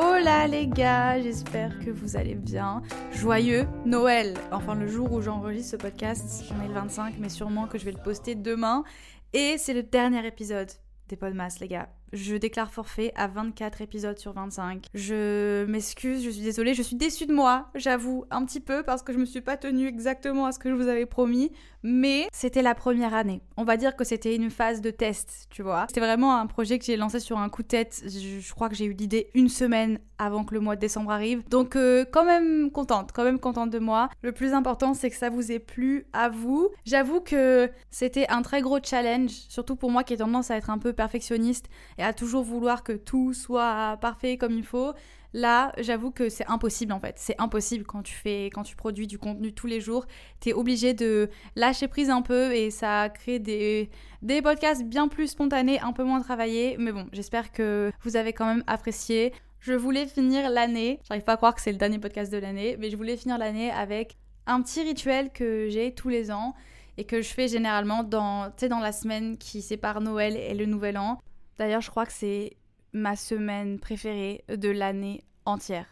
Hola 0.00 0.46
les 0.46 0.68
gars, 0.68 1.20
j'espère 1.20 1.76
que 1.80 1.90
vous 1.90 2.16
allez 2.16 2.36
bien. 2.36 2.82
Joyeux 3.10 3.66
Noël 3.84 4.34
Enfin 4.52 4.76
le 4.76 4.86
jour 4.86 5.10
où 5.10 5.20
j'enregistre 5.20 5.72
ce 5.72 5.76
podcast, 5.76 6.44
j'en 6.48 6.62
ai 6.62 6.68
le 6.68 6.74
25, 6.74 7.14
mais 7.18 7.28
sûrement 7.28 7.66
que 7.66 7.78
je 7.78 7.84
vais 7.84 7.90
le 7.90 8.00
poster 8.00 8.36
demain. 8.36 8.84
Et 9.32 9.58
c'est 9.58 9.74
le 9.74 9.82
dernier 9.82 10.24
épisode 10.24 10.70
des 11.08 11.16
Podmas 11.16 11.58
les 11.60 11.66
gars. 11.66 11.88
Je 12.12 12.36
déclare 12.36 12.72
forfait 12.72 13.12
à 13.16 13.26
24 13.28 13.82
épisodes 13.82 14.18
sur 14.18 14.32
25. 14.32 14.86
Je 14.94 15.64
m'excuse, 15.66 16.22
je 16.24 16.30
suis 16.30 16.42
désolée, 16.42 16.74
je 16.74 16.82
suis 16.82 16.96
déçue 16.96 17.26
de 17.26 17.34
moi, 17.34 17.68
j'avoue, 17.74 18.24
un 18.30 18.44
petit 18.44 18.60
peu, 18.60 18.82
parce 18.82 19.02
que 19.02 19.12
je 19.12 19.18
me 19.18 19.24
suis 19.24 19.40
pas 19.40 19.56
tenue 19.56 19.86
exactement 19.86 20.46
à 20.46 20.52
ce 20.52 20.58
que 20.58 20.70
je 20.70 20.74
vous 20.74 20.88
avais 20.88 21.06
promis, 21.06 21.50
mais 21.82 22.28
c'était 22.32 22.62
la 22.62 22.74
première 22.74 23.14
année. 23.14 23.42
On 23.56 23.64
va 23.64 23.76
dire 23.76 23.96
que 23.96 24.04
c'était 24.04 24.34
une 24.34 24.50
phase 24.50 24.80
de 24.80 24.90
test, 24.90 25.46
tu 25.50 25.62
vois. 25.62 25.86
C'était 25.88 26.00
vraiment 26.00 26.36
un 26.36 26.46
projet 26.46 26.78
que 26.78 26.84
j'ai 26.84 26.96
lancé 26.96 27.20
sur 27.20 27.38
un 27.38 27.48
coup 27.48 27.62
de 27.62 27.68
tête. 27.68 28.02
Je, 28.06 28.52
crois 28.52 28.68
que 28.68 28.74
j'ai 28.74 28.86
eu 28.86 28.92
l'idée 28.92 29.30
une 29.34 29.48
semaine 29.48 29.98
avant 30.18 30.44
que 30.44 30.54
le 30.54 30.60
mois 30.60 30.76
de 30.76 30.80
décembre 30.80 31.10
arrive. 31.10 31.42
Donc, 31.48 31.76
euh, 31.76 32.04
quand 32.10 32.24
même 32.24 32.70
contente, 32.70 33.10
quand 33.12 33.24
même 33.24 33.38
contente 33.38 33.70
de 33.70 33.78
moi. 33.78 34.08
Le 34.22 34.32
plus 34.32 34.52
important, 34.52 34.94
c'est 34.94 35.10
que 35.10 35.16
ça 35.16 35.30
vous 35.30 35.52
ait 35.52 35.58
plu 35.58 36.06
à 36.12 36.28
vous. 36.28 36.68
J'avoue 36.84 37.20
que 37.20 37.70
c'était 37.90 38.28
un 38.28 38.42
très 38.42 38.60
gros 38.60 38.78
challenge, 38.82 39.30
surtout 39.48 39.76
pour 39.76 39.90
moi 39.90 40.04
qui 40.04 40.14
ai 40.14 40.16
tendance 40.16 40.50
à 40.50 40.56
être 40.56 40.70
un 40.70 40.78
peu 40.78 40.92
perfectionniste 40.92 41.66
et 41.98 42.02
à 42.02 42.12
toujours 42.12 42.42
vouloir 42.42 42.82
que 42.82 42.92
tout 42.92 43.32
soit 43.32 43.96
parfait 44.00 44.36
comme 44.36 44.52
il 44.52 44.64
faut. 44.64 44.92
Là, 45.34 45.72
j'avoue 45.78 46.10
que 46.10 46.30
c'est 46.30 46.46
impossible 46.46 46.92
en 46.92 47.00
fait. 47.00 47.16
C'est 47.18 47.38
impossible 47.38 47.84
quand 47.84 48.02
tu 48.02 48.14
fais, 48.14 48.46
quand 48.46 48.62
tu 48.62 48.76
produis 48.76 49.06
du 49.06 49.18
contenu 49.18 49.52
tous 49.52 49.66
les 49.66 49.80
jours. 49.80 50.06
T'es 50.40 50.54
obligé 50.54 50.94
de 50.94 51.28
lâcher 51.54 51.86
prise 51.86 52.08
un 52.08 52.22
peu 52.22 52.54
et 52.54 52.70
ça 52.70 53.10
crée 53.10 53.38
des, 53.38 53.90
des 54.22 54.40
podcasts 54.40 54.84
bien 54.84 55.08
plus 55.08 55.28
spontanés, 55.28 55.80
un 55.80 55.92
peu 55.92 56.02
moins 56.02 56.22
travaillés. 56.22 56.76
Mais 56.78 56.92
bon, 56.92 57.06
j'espère 57.12 57.52
que 57.52 57.92
vous 58.02 58.16
avez 58.16 58.32
quand 58.32 58.46
même 58.46 58.64
apprécié. 58.66 59.34
Je 59.60 59.72
voulais 59.72 60.06
finir 60.06 60.50
l'année. 60.50 61.00
J'arrive 61.06 61.24
pas 61.24 61.32
à 61.32 61.36
croire 61.36 61.54
que 61.54 61.60
c'est 61.60 61.72
le 61.72 61.78
dernier 61.78 61.98
podcast 61.98 62.32
de 62.32 62.38
l'année, 62.38 62.76
mais 62.78 62.90
je 62.90 62.96
voulais 62.96 63.16
finir 63.16 63.38
l'année 63.38 63.70
avec 63.70 64.16
un 64.46 64.62
petit 64.62 64.82
rituel 64.82 65.30
que 65.30 65.68
j'ai 65.68 65.94
tous 65.94 66.08
les 66.08 66.30
ans 66.30 66.54
et 66.96 67.04
que 67.04 67.22
je 67.22 67.28
fais 67.28 67.48
généralement 67.48 68.02
dans, 68.02 68.52
dans 68.68 68.78
la 68.80 68.92
semaine 68.92 69.36
qui 69.36 69.62
sépare 69.62 70.00
Noël 70.00 70.36
et 70.36 70.54
le 70.54 70.66
Nouvel 70.66 70.98
An. 70.98 71.20
D'ailleurs, 71.58 71.80
je 71.80 71.90
crois 71.90 72.06
que 72.06 72.12
c'est 72.12 72.56
ma 72.92 73.16
semaine 73.16 73.78
préférée 73.78 74.44
de 74.48 74.68
l'année 74.68 75.22
entière. 75.44 75.86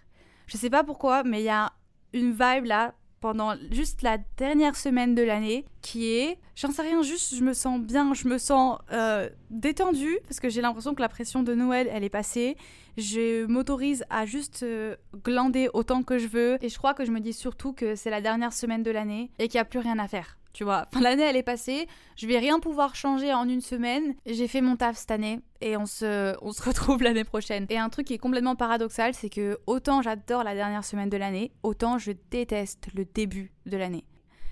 Je 0.47 0.57
sais 0.57 0.71
pas 0.71 0.85
pourquoi, 0.85 1.25
mais 1.25 1.41
il 1.41 1.45
y 1.45 1.51
a 1.51 1.73
une 2.13 2.31
vibe 2.33 2.65
là 2.65 2.95
pendant 3.21 3.55
juste 3.71 4.03
la 4.03 4.19
dernière 4.37 4.77
semaine 4.77 5.15
de 5.15 5.23
l'année 5.23 5.65
qui 5.83 6.13
est, 6.13 6.39
j'en 6.55 6.71
sais 6.71 6.83
rien, 6.83 7.03
juste 7.03 7.35
je 7.35 7.43
me 7.43 7.53
sens 7.53 7.81
bien, 7.81 8.13
je 8.15 8.29
me 8.29 8.39
sens 8.39 8.79
euh, 8.93 9.29
détendue 9.51 10.19
parce 10.29 10.41
que 10.41 10.49
j'ai 10.49 10.61
l'impression 10.61 10.95
que 10.95 11.03
la 11.03 11.09
pression 11.09 11.43
de 11.43 11.55
Noël 11.55 11.89
elle 11.93 12.05
est 12.05 12.09
passée. 12.09 12.57
Je 12.97 13.45
m'autorise 13.45 14.05
à 14.09 14.25
juste 14.25 14.63
euh, 14.63 14.97
glander 15.25 15.69
autant 15.75 16.03
que 16.03 16.19
je 16.19 16.29
veux 16.29 16.59
et 16.63 16.69
je 16.69 16.79
crois 16.79 16.95
que 16.95 17.05
je 17.05 17.11
me 17.11 17.21
dis 17.21 17.33
surtout 17.33 17.73
que 17.73 17.95
c'est 17.95 18.11
la 18.11 18.21
dernière 18.21 18.53
semaine 18.53 18.83
de 18.83 18.91
l'année 18.91 19.31
et 19.39 19.49
qu'il 19.49 19.59
n'y 19.59 19.63
a 19.63 19.67
plus 19.67 19.81
rien 19.81 19.99
à 19.99 20.09
faire 20.09 20.39
tu 20.57 20.65
vois. 20.65 20.87
l'année, 20.99 21.23
elle 21.23 21.37
est 21.37 21.43
passée, 21.43 21.87
je 22.17 22.27
vais 22.27 22.39
rien 22.39 22.61
pouvoir 22.61 22.95
changer 22.95 23.35
en 23.35 23.47
une 23.47 23.61
semaine. 23.61 24.15
J'ai 24.25 24.49
fait 24.49 24.63
mon 24.63 24.77
taf 24.77 24.97
cette 24.97 25.11
année 25.11 25.41
et 25.61 25.77
on 25.77 25.85
se, 25.85 26.35
retrouve 26.67 27.03
l'année 27.03 27.25
prochaine. 27.25 27.67
Et 27.69 27.77
un 27.77 27.91
truc 27.91 28.07
qui 28.07 28.15
est 28.15 28.19
complètement 28.19 28.57
paradoxal, 28.57 29.13
c'est 29.13 29.29
que 29.29 29.59
autant 29.67 30.01
j'adore 30.01 30.45
la 30.45 30.55
dernière 30.55 30.83
semaine 30.83 31.11
de 31.11 31.19
l'année, 31.19 31.53
autant 31.63 31.99
je 31.99 32.13
déteste 32.31 32.89
le 32.95 33.05
début 33.05 33.53
de 33.67 33.77
l'année. 33.77 34.07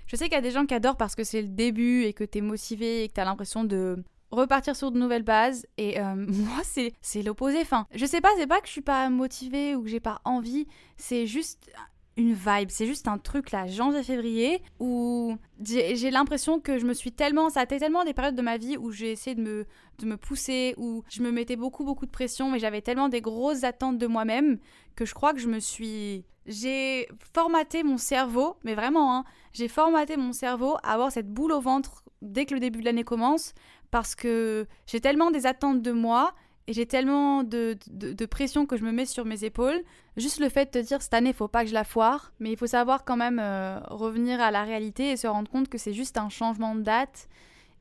Je 0.05 0.15
sais 0.15 0.25
qu'il 0.25 0.35
y 0.35 0.37
a 0.37 0.41
des 0.41 0.51
gens 0.51 0.67
qui 0.67 0.75
adorent 0.75 0.97
parce 0.97 1.15
que 1.15 1.23
c'est 1.23 1.41
le 1.41 1.47
début 1.47 2.03
et 2.03 2.13
que 2.13 2.23
t'es 2.23 2.41
motivé 2.41 3.03
et 3.03 3.07
que 3.07 3.13
t'as 3.13 3.25
l'impression 3.25 3.63
de 3.63 4.03
repartir 4.29 4.75
sur 4.75 4.91
de 4.91 4.99
nouvelles 4.99 5.23
bases 5.23 5.65
et 5.77 5.99
euh, 5.99 6.13
moi 6.27 6.61
c'est 6.63 6.93
c'est 7.01 7.23
l'opposé 7.23 7.61
enfin 7.61 7.87
je 7.95 8.05
sais 8.05 8.21
pas 8.21 8.29
c'est 8.37 8.47
pas 8.47 8.59
que 8.59 8.67
je 8.67 8.73
suis 8.73 8.81
pas 8.81 9.09
motivée 9.09 9.75
ou 9.75 9.83
que 9.83 9.89
j'ai 9.89 9.99
pas 9.99 10.19
envie 10.25 10.67
c'est 10.97 11.25
juste 11.25 11.71
une 12.17 12.33
vibe. 12.33 12.69
C'est 12.69 12.85
juste 12.85 13.07
un 13.07 13.17
truc 13.17 13.51
là, 13.51 13.67
janvier-février, 13.67 14.61
où 14.79 15.37
j'ai 15.61 16.11
l'impression 16.11 16.59
que 16.59 16.77
je 16.77 16.85
me 16.85 16.93
suis 16.93 17.11
tellement. 17.11 17.49
Ça 17.49 17.61
a 17.61 17.63
été 17.63 17.77
tellement 17.77 18.03
des 18.03 18.13
périodes 18.13 18.35
de 18.35 18.41
ma 18.41 18.57
vie 18.57 18.77
où 18.77 18.91
j'ai 18.91 19.11
essayé 19.11 19.35
de 19.35 19.41
me, 19.41 19.65
de 19.99 20.05
me 20.05 20.17
pousser, 20.17 20.75
où 20.77 21.03
je 21.09 21.21
me 21.21 21.31
mettais 21.31 21.55
beaucoup, 21.55 21.83
beaucoup 21.83 22.05
de 22.05 22.11
pression, 22.11 22.49
mais 22.49 22.59
j'avais 22.59 22.81
tellement 22.81 23.09
des 23.09 23.21
grosses 23.21 23.63
attentes 23.63 23.97
de 23.97 24.07
moi-même 24.07 24.59
que 24.95 25.05
je 25.05 25.13
crois 25.13 25.33
que 25.33 25.39
je 25.39 25.47
me 25.47 25.59
suis. 25.59 26.23
J'ai 26.45 27.07
formaté 27.33 27.83
mon 27.83 27.97
cerveau, 27.97 28.55
mais 28.63 28.75
vraiment, 28.75 29.15
hein, 29.15 29.25
j'ai 29.51 29.67
formaté 29.67 30.15
mon 30.15 30.31
cerveau 30.31 30.75
à 30.83 30.93
avoir 30.93 31.11
cette 31.11 31.29
boule 31.29 31.51
au 31.51 31.59
ventre 31.59 32.03
dès 32.21 32.45
que 32.45 32.53
le 32.53 32.59
début 32.59 32.79
de 32.79 32.85
l'année 32.85 33.03
commence, 33.03 33.53
parce 33.91 34.15
que 34.15 34.67
j'ai 34.87 35.01
tellement 35.01 35.31
des 35.31 35.45
attentes 35.45 35.81
de 35.81 35.91
moi 35.91 36.33
et 36.67 36.73
j'ai 36.73 36.85
tellement 36.85 37.43
de, 37.43 37.77
de, 37.91 38.25
pression 38.25 38.65
que 38.65 38.75
je 38.75 38.83
me 38.83 38.91
mets 38.91 39.05
sur 39.05 39.23
mes 39.23 39.43
épaules. 39.43 39.79
Juste 40.17 40.39
le 40.39 40.49
fait 40.49 40.73
de 40.73 40.81
te 40.81 40.85
dire 40.85 41.01
cette 41.01 41.13
année, 41.13 41.29
il 41.29 41.35
faut 41.35 41.47
pas 41.47 41.63
que 41.63 41.69
je 41.69 41.73
la 41.73 41.83
foire, 41.83 42.31
mais 42.39 42.51
il 42.51 42.57
faut 42.57 42.67
savoir 42.67 43.05
quand 43.05 43.17
même 43.17 43.39
euh, 43.39 43.79
revenir 43.87 44.41
à 44.41 44.49
la 44.49 44.63
réalité 44.63 45.11
et 45.11 45.17
se 45.17 45.27
rendre 45.27 45.49
compte 45.49 45.69
que 45.69 45.77
c'est 45.77 45.93
juste 45.93 46.17
un 46.17 46.29
changement 46.29 46.73
de 46.75 46.81
date 46.81 47.29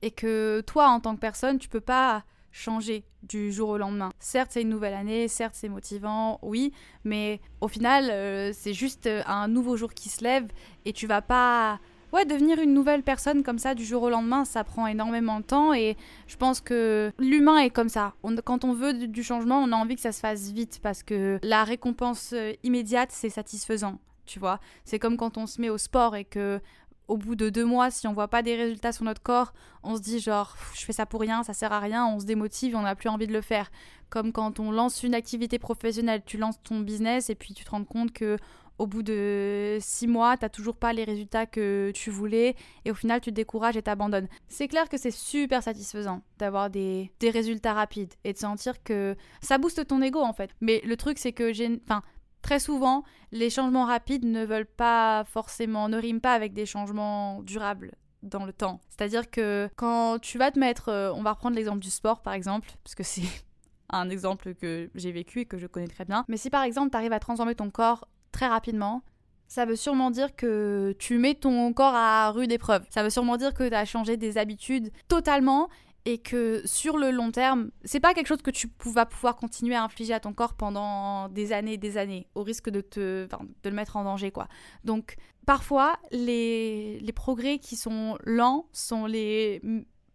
et 0.03 0.11
que 0.11 0.63
toi, 0.67 0.89
en 0.89 1.01
tant 1.01 1.15
que 1.15 1.21
personne, 1.21 1.59
tu 1.59 1.69
peux 1.69 1.81
pas 1.81 2.25
changer 2.53 3.05
du 3.23 3.53
jour 3.53 3.71
au 3.71 3.79
lendemain. 3.79 4.13
Certes, 4.21 4.51
c'est 4.53 4.63
une 4.63 4.69
nouvelle 4.69 4.95
année, 4.95 5.29
certes, 5.29 5.55
c'est 5.57 5.69
motivant, 5.69 6.39
oui, 6.43 6.73
mais 7.05 7.41
au 7.63 7.69
final, 7.69 8.11
euh, 8.11 8.53
c'est 8.53 8.75
juste 8.75 9.09
un 9.27 9.49
nouveau 9.49 9.77
jour 9.77 9.95
qui 9.95 10.11
se 10.11 10.23
lève 10.23 10.47
et 10.85 10.93
tu 10.93 11.07
vas 11.07 11.23
pas 11.23 11.81
ouais, 12.15 12.25
devenir 12.25 12.61
une 12.61 12.73
nouvelle 12.73 13.03
personne 13.03 13.43
comme 13.43 13.59
ça 13.59 13.75
du 13.75 13.85
jour 13.85 14.05
au 14.05 14.11
lendemain, 14.11 14.45
ça 14.45 14.63
prend 14.63 14.87
énormément 14.87 15.41
de 15.41 15.45
temps 15.45 15.75
et 15.75 15.97
je 16.29 16.37
pense 16.37 16.61
que 16.61 17.13
l'humain 17.19 17.59
est 17.59 17.71
comme 17.71 17.89
ça. 17.89 18.15
quand 18.45 18.65
on 18.65 18.73
veut 18.73 18.95
du, 18.95 19.23
changement, 19.25 19.59
on 19.59 19.73
a 19.73 19.77
envie 19.77 19.97
que 19.97 20.01
ça 20.01 20.13
se 20.13 20.21
fasse 20.21 20.53
vite 20.53 20.79
parce 20.83 21.03
que 21.03 21.41
la 21.43 21.65
récompense 21.65 22.31
euh, 22.33 22.53
immédiate, 22.63 23.11
c'est 23.13 23.31
satisfaisant. 23.31 23.99
Tu 24.27 24.39
vois, 24.39 24.61
c'est 24.85 24.99
comme 24.99 25.17
quand 25.17 25.37
on 25.37 25.47
se 25.47 25.61
met 25.61 25.69
au 25.69 25.77
sport 25.77 26.17
et 26.17 26.25
que 26.25 26.61
au 27.09 27.19
bout 27.19 27.35
de 27.35 27.51
deux 27.51 27.67
mois, 27.67 27.91
si 27.91 28.07
on 28.07 28.15
voit 28.15 28.29
pas 28.29 28.43
des 28.43 28.57
résultats 28.57 28.93
sur 28.93 29.05
notre 29.05 29.21
corps, 29.21 29.53
on 29.83 29.97
se 29.97 30.01
dit 30.01 30.21
genre 30.21 30.57
je 30.73 30.85
fais 30.85 30.93
ça 30.93 31.05
pour 31.05 31.21
rien, 31.21 31.43
ça 31.43 31.53
sert 31.53 31.73
à 31.73 31.81
rien, 31.81 32.07
on 32.07 32.21
se 32.21 32.25
démotive, 32.25 32.77
on 32.77 32.83
n'a 32.83 32.95
plus 32.95 33.09
envie 33.09 33.27
de 33.27 33.33
le 33.33 33.43
faire. 33.43 33.71
Comme 34.09 34.33
quand 34.33 34.61
on 34.61 34.71
lance 34.71 35.03
une 35.03 35.15
activité 35.15 35.59
professionnelle, 35.59 36.23
tu 36.25 36.39
lances 36.39 36.63
ton 36.63 36.81
business 36.81 37.29
et 37.29 37.35
puis 37.35 37.53
tu 37.53 37.65
te 37.65 37.71
rends 37.71 37.85
compte 37.85 38.13
que 38.13 38.39
au 38.79 38.87
bout 38.87 39.03
de 39.03 39.79
six 39.81 40.07
mois, 40.07 40.37
t'as 40.37 40.49
toujours 40.49 40.77
pas 40.77 40.93
les 40.93 41.05
résultats 41.05 41.47
que 41.47 41.93
tu 41.95 42.11
voulais 42.11 42.57
et 42.85 42.91
au 42.91 42.95
final 42.95 43.21
tu 43.21 43.31
te 43.31 43.35
décourages 43.37 43.77
et 43.77 43.83
t'abandonnes. 43.83 44.29
C'est 44.49 44.69
clair 44.69 44.89
que 44.89 44.97
c'est 44.97 45.11
super 45.11 45.63
satisfaisant 45.63 46.23
d'avoir 46.39 46.71
des, 46.71 47.13
des, 47.21 47.31
résultats 47.31 47.73
rapides 47.73 48.15
et 48.25 48.33
de 48.33 48.39
sentir 48.39 48.83
que 48.83 49.17
ça 49.41 49.59
booste 49.59 49.87
ton 49.87 50.03
ego 50.03 50.21
en 50.21 50.33
fait. 50.33 50.51
Mais 50.61 50.81
le 50.85 50.97
truc 50.97 51.19
c'est 51.19 51.33
que 51.33 51.53
j'ai... 51.53 51.81
Enfin, 51.85 52.03
très 52.43 52.61
souvent, 52.61 53.05
les 53.33 53.51
changements 53.51 53.87
rapides 53.87 54.25
ne 54.25 54.45
veulent 54.45 54.67
pas 54.67 55.25
forcément, 55.25 55.89
ne 55.89 55.97
riment 55.97 56.21
pas 56.21 56.35
avec 56.35 56.53
des 56.53 56.67
changements 56.67 57.43
durables 57.43 57.93
dans 58.23 58.45
le 58.45 58.53
temps. 58.53 58.81
C'est-à-dire 58.91 59.31
que 59.31 59.69
quand 59.77 60.19
tu 60.21 60.39
vas 60.39 60.51
te 60.51 60.59
mettre, 60.59 60.89
euh, 60.89 61.13
on 61.15 61.23
va 61.23 61.33
reprendre 61.33 61.57
l'exemple 61.57 61.81
du 61.81 61.91
sport 61.91 62.23
par 62.23 62.35
exemple, 62.35 62.71
parce 62.83 62.95
que 62.95 63.03
c'est 63.03 63.23
un 63.91 64.11
exemple 64.11 64.55
que 64.55 64.91
j'ai 64.95 65.13
vécu 65.13 65.41
et 65.41 65.47
que 65.47 65.59
je 65.59 65.67
connais 65.67 65.89
très 65.89 66.05
bien. 66.05 66.25
Mais 66.29 66.37
si 66.37 66.51
par 66.51 66.63
exemple 66.63 66.91
tu 66.91 66.97
arrives 66.97 67.13
à 67.13 67.21
transformer 67.21 67.55
ton 67.55 67.71
corps 67.71 68.07
très 68.35 68.49
rapidement, 68.49 69.03
ça 69.47 69.65
veut 69.65 69.77
sûrement 69.77 70.11
dire 70.11 70.35
que 70.35 70.95
tu 70.99 71.19
mets 71.19 71.35
ton 71.35 71.73
corps 71.73 71.95
à 71.95 72.31
rude 72.33 72.51
épreuve. 72.51 72.85
Ça 72.91 73.03
veut 73.03 73.11
sûrement 73.11 73.37
dire 73.37 73.55
que 73.55 73.69
tu 73.69 73.75
as 73.75 73.85
changé 73.85 74.17
des 74.17 74.37
habitudes 74.37 74.91
totalement 75.09 75.69
et 76.05 76.19
que 76.19 76.61
sur 76.65 76.99
le 76.99 77.11
long 77.11 77.31
terme, 77.31 77.71
c'est 77.85 78.01
pas 78.01 78.13
quelque 78.13 78.27
chose 78.27 78.43
que 78.43 78.51
tu 78.51 78.69
vas 78.85 79.07
pouvoir 79.07 79.37
continuer 79.37 79.75
à 79.75 79.85
infliger 79.85 80.13
à 80.13 80.21
ton 80.21 80.33
corps 80.35 80.55
pendant 80.55 81.29
des 81.29 81.53
années 81.53 81.75
et 81.75 81.79
des 81.79 81.97
années, 81.97 82.27
au 82.35 82.43
risque 82.43 82.69
de 82.69 82.81
te 82.81 83.27
de 83.63 83.71
le 83.71 83.75
mettre 83.75 83.97
en 83.97 84.05
danger 84.05 84.31
quoi. 84.31 84.49
Donc 84.83 85.17
parfois 85.47 85.97
les, 86.11 86.99
les 86.99 87.13
progrès 87.13 87.59
qui 87.59 87.77
sont 87.77 88.19
lents 88.25 88.67
sont 88.73 89.07
les 89.07 89.63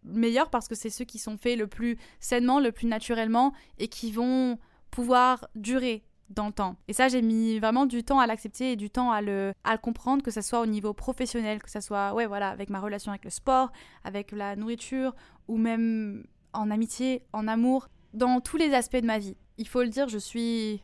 meilleurs 0.04 0.50
parce 0.50 0.68
que 0.68 0.74
c'est 0.74 0.90
ceux 0.90 1.04
qui 1.04 1.18
sont 1.18 1.38
faits 1.38 1.58
le 1.58 1.66
plus 1.66 1.98
sainement, 2.20 2.60
le 2.60 2.72
plus 2.72 2.86
naturellement 2.86 3.52
et 3.78 3.88
qui 3.88 4.12
vont 4.12 4.58
pouvoir 4.90 5.48
durer 5.54 6.04
dans 6.30 6.46
le 6.46 6.52
temps. 6.52 6.76
Et 6.88 6.92
ça, 6.92 7.08
j'ai 7.08 7.22
mis 7.22 7.58
vraiment 7.58 7.86
du 7.86 8.04
temps 8.04 8.20
à 8.20 8.26
l'accepter 8.26 8.72
et 8.72 8.76
du 8.76 8.88
temps 8.88 9.10
à 9.10 9.20
le, 9.20 9.52
à 9.64 9.76
comprendre, 9.78 10.22
que 10.22 10.30
ce 10.30 10.40
soit 10.40 10.60
au 10.60 10.66
niveau 10.66 10.94
professionnel, 10.94 11.62
que 11.62 11.70
ce 11.70 11.80
soit, 11.80 12.14
ouais, 12.14 12.26
voilà, 12.26 12.50
avec 12.50 12.70
ma 12.70 12.80
relation 12.80 13.12
avec 13.12 13.24
le 13.24 13.30
sport, 13.30 13.70
avec 14.04 14.32
la 14.32 14.56
nourriture, 14.56 15.14
ou 15.48 15.56
même 15.56 16.24
en 16.52 16.70
amitié, 16.70 17.22
en 17.32 17.48
amour, 17.48 17.88
dans 18.14 18.40
tous 18.40 18.56
les 18.56 18.72
aspects 18.74 18.96
de 18.96 19.06
ma 19.06 19.18
vie. 19.18 19.36
Il 19.58 19.68
faut 19.68 19.82
le 19.82 19.88
dire, 19.88 20.08
je 20.08 20.18
suis 20.18 20.82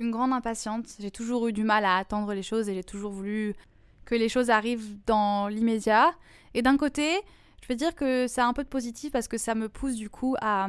une 0.00 0.10
grande 0.10 0.32
impatiente. 0.32 0.86
J'ai 0.98 1.10
toujours 1.10 1.48
eu 1.48 1.52
du 1.52 1.64
mal 1.64 1.84
à 1.84 1.96
attendre 1.96 2.34
les 2.34 2.42
choses 2.42 2.68
et 2.68 2.74
j'ai 2.74 2.84
toujours 2.84 3.12
voulu 3.12 3.54
que 4.04 4.14
les 4.14 4.28
choses 4.28 4.50
arrivent 4.50 4.96
dans 5.06 5.48
l'immédiat. 5.48 6.12
Et 6.54 6.62
d'un 6.62 6.76
côté, 6.76 7.20
je 7.62 7.68
veux 7.68 7.74
dire 7.74 7.94
que 7.94 8.26
c'est 8.26 8.40
un 8.40 8.52
peu 8.52 8.64
de 8.64 8.68
positif 8.68 9.12
parce 9.12 9.28
que 9.28 9.38
ça 9.38 9.54
me 9.54 9.68
pousse 9.68 9.94
du 9.94 10.08
coup 10.08 10.36
à, 10.40 10.68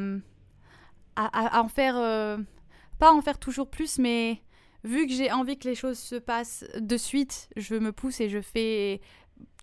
à, 1.15 1.61
en 1.61 1.67
faire, 1.67 1.95
euh, 1.97 2.37
pas 2.99 3.11
en 3.11 3.21
faire 3.21 3.39
toujours 3.39 3.69
plus, 3.69 3.97
mais 3.97 4.41
vu 4.83 5.07
que 5.07 5.13
j'ai 5.13 5.31
envie 5.31 5.57
que 5.57 5.67
les 5.67 5.75
choses 5.75 5.97
se 5.97 6.15
passent 6.15 6.65
de 6.79 6.97
suite, 6.97 7.49
je 7.55 7.75
me 7.75 7.91
pousse 7.91 8.21
et 8.21 8.29
je 8.29 8.41
fais 8.41 9.01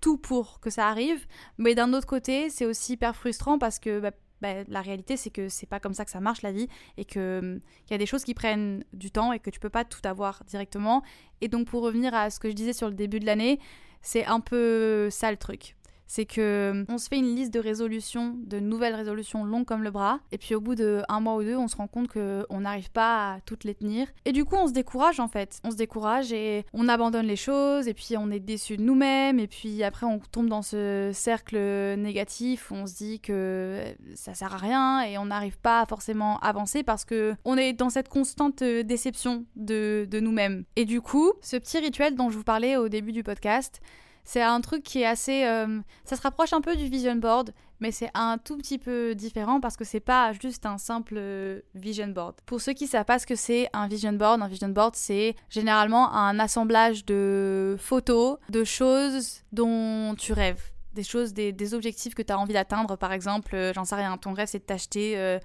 tout 0.00 0.18
pour 0.18 0.60
que 0.60 0.70
ça 0.70 0.88
arrive. 0.88 1.26
Mais 1.58 1.74
d'un 1.74 1.92
autre 1.92 2.06
côté, 2.06 2.50
c'est 2.50 2.66
aussi 2.66 2.94
hyper 2.94 3.14
frustrant 3.14 3.58
parce 3.58 3.78
que 3.78 4.00
bah, 4.00 4.10
bah, 4.40 4.64
la 4.68 4.82
réalité, 4.82 5.16
c'est 5.16 5.30
que 5.30 5.48
c'est 5.48 5.66
pas 5.66 5.80
comme 5.80 5.94
ça 5.94 6.04
que 6.04 6.10
ça 6.10 6.20
marche 6.20 6.42
la 6.42 6.52
vie 6.52 6.68
et 6.98 7.06
hum, 7.16 7.60
il 7.86 7.92
y 7.92 7.94
a 7.94 7.98
des 7.98 8.06
choses 8.06 8.24
qui 8.24 8.34
prennent 8.34 8.84
du 8.92 9.10
temps 9.10 9.32
et 9.32 9.38
que 9.38 9.50
tu 9.50 9.60
peux 9.60 9.70
pas 9.70 9.84
tout 9.84 10.00
avoir 10.04 10.42
directement. 10.44 11.02
Et 11.40 11.48
donc, 11.48 11.68
pour 11.68 11.82
revenir 11.82 12.14
à 12.14 12.30
ce 12.30 12.40
que 12.40 12.48
je 12.48 12.54
disais 12.54 12.72
sur 12.72 12.88
le 12.88 12.94
début 12.94 13.20
de 13.20 13.26
l'année, 13.26 13.60
c'est 14.02 14.24
un 14.26 14.40
peu 14.40 15.08
ça 15.10 15.30
le 15.30 15.36
truc 15.36 15.76
c'est 16.06 16.26
que 16.26 16.70
hum, 16.70 16.84
on 16.88 16.98
se 16.98 17.08
fait 17.08 17.18
une 17.18 17.34
liste 17.34 17.52
de 17.52 17.60
résolutions, 17.60 18.36
de 18.44 18.58
nouvelles 18.60 18.94
résolutions 18.94 19.44
longues 19.44 19.64
comme 19.64 19.82
le 19.82 19.90
bras, 19.90 20.20
et 20.32 20.38
puis 20.38 20.54
au 20.54 20.60
bout 20.60 20.74
de 20.74 21.02
un 21.08 21.20
mois 21.20 21.36
ou 21.36 21.42
deux, 21.42 21.56
on 21.56 21.68
se 21.68 21.76
rend 21.76 21.86
compte 21.86 22.08
qu'on 22.08 22.60
n'arrive 22.60 22.90
pas 22.90 23.34
à 23.34 23.40
toutes 23.40 23.64
les 23.64 23.74
tenir. 23.74 24.06
Et 24.24 24.32
du 24.32 24.44
coup, 24.44 24.56
on 24.56 24.66
se 24.66 24.72
décourage 24.72 25.20
en 25.20 25.28
fait. 25.28 25.60
On 25.64 25.70
se 25.70 25.76
décourage 25.76 26.32
et 26.32 26.64
on 26.72 26.88
abandonne 26.88 27.26
les 27.26 27.36
choses, 27.36 27.88
et 27.88 27.94
puis 27.94 28.16
on 28.16 28.30
est 28.30 28.40
déçu 28.40 28.76
de 28.76 28.82
nous-mêmes, 28.82 29.38
et 29.38 29.46
puis 29.46 29.82
après 29.82 30.06
on 30.06 30.18
tombe 30.18 30.48
dans 30.48 30.62
ce 30.62 31.10
cercle 31.12 31.56
négatif 31.96 32.70
où 32.70 32.74
on 32.74 32.86
se 32.86 32.94
dit 32.94 33.20
que 33.20 33.82
ça 34.14 34.34
sert 34.34 34.54
à 34.54 34.58
rien 34.58 35.02
et 35.02 35.18
on 35.18 35.26
n'arrive 35.26 35.58
pas 35.58 35.80
à 35.80 35.86
forcément 35.86 36.38
avancer 36.38 36.82
parce 36.82 37.04
que 37.04 37.34
on 37.44 37.56
est 37.56 37.72
dans 37.72 37.90
cette 37.90 38.08
constante 38.08 38.62
déception 38.62 39.44
de, 39.56 40.06
de 40.10 40.20
nous-mêmes. 40.20 40.64
Et 40.76 40.84
du 40.84 41.00
coup, 41.00 41.32
ce 41.40 41.56
petit 41.56 41.78
rituel 41.78 42.14
dont 42.14 42.30
je 42.30 42.36
vous 42.36 42.44
parlais 42.44 42.76
au 42.76 42.88
début 42.88 43.12
du 43.12 43.22
podcast, 43.22 43.80
c'est 44.26 44.42
un 44.42 44.60
truc 44.60 44.82
qui 44.82 45.02
est 45.02 45.06
assez. 45.06 45.44
Euh, 45.44 45.80
ça 46.04 46.16
se 46.16 46.22
rapproche 46.22 46.52
un 46.52 46.60
peu 46.60 46.74
du 46.74 46.88
vision 46.88 47.14
board, 47.14 47.54
mais 47.78 47.92
c'est 47.92 48.10
un 48.12 48.38
tout 48.38 48.58
petit 48.58 48.76
peu 48.76 49.14
différent 49.14 49.60
parce 49.60 49.76
que 49.76 49.84
c'est 49.84 50.00
pas 50.00 50.32
juste 50.32 50.66
un 50.66 50.78
simple 50.78 51.14
euh, 51.16 51.60
vision 51.76 52.08
board. 52.08 52.34
Pour 52.44 52.60
ceux 52.60 52.72
qui 52.72 52.88
savent 52.88 53.04
pas 53.04 53.20
ce 53.20 53.26
que 53.26 53.36
c'est 53.36 53.70
un 53.72 53.86
vision 53.86 54.12
board, 54.12 54.42
un 54.42 54.48
vision 54.48 54.68
board 54.68 54.96
c'est 54.96 55.36
généralement 55.48 56.12
un 56.12 56.40
assemblage 56.40 57.06
de 57.06 57.76
photos 57.78 58.38
de 58.48 58.64
choses 58.64 59.42
dont 59.52 60.16
tu 60.18 60.32
rêves 60.32 60.72
des 60.92 61.04
choses, 61.04 61.32
des, 61.32 61.74
objectifs 61.74 62.14
que 62.14 62.22
tu 62.22 62.32
as 62.32 62.38
envie 62.38 62.54
d'atteindre. 62.54 62.96
Par 62.96 63.12
exemple, 63.12 63.54
euh, 63.54 63.72
j'en 63.74 63.84
sais 63.84 63.94
rien, 63.94 64.16
ton 64.16 64.32
rêve 64.32 64.48
c'est 64.48 64.58
de 64.58 64.64
t'acheter 64.64 65.38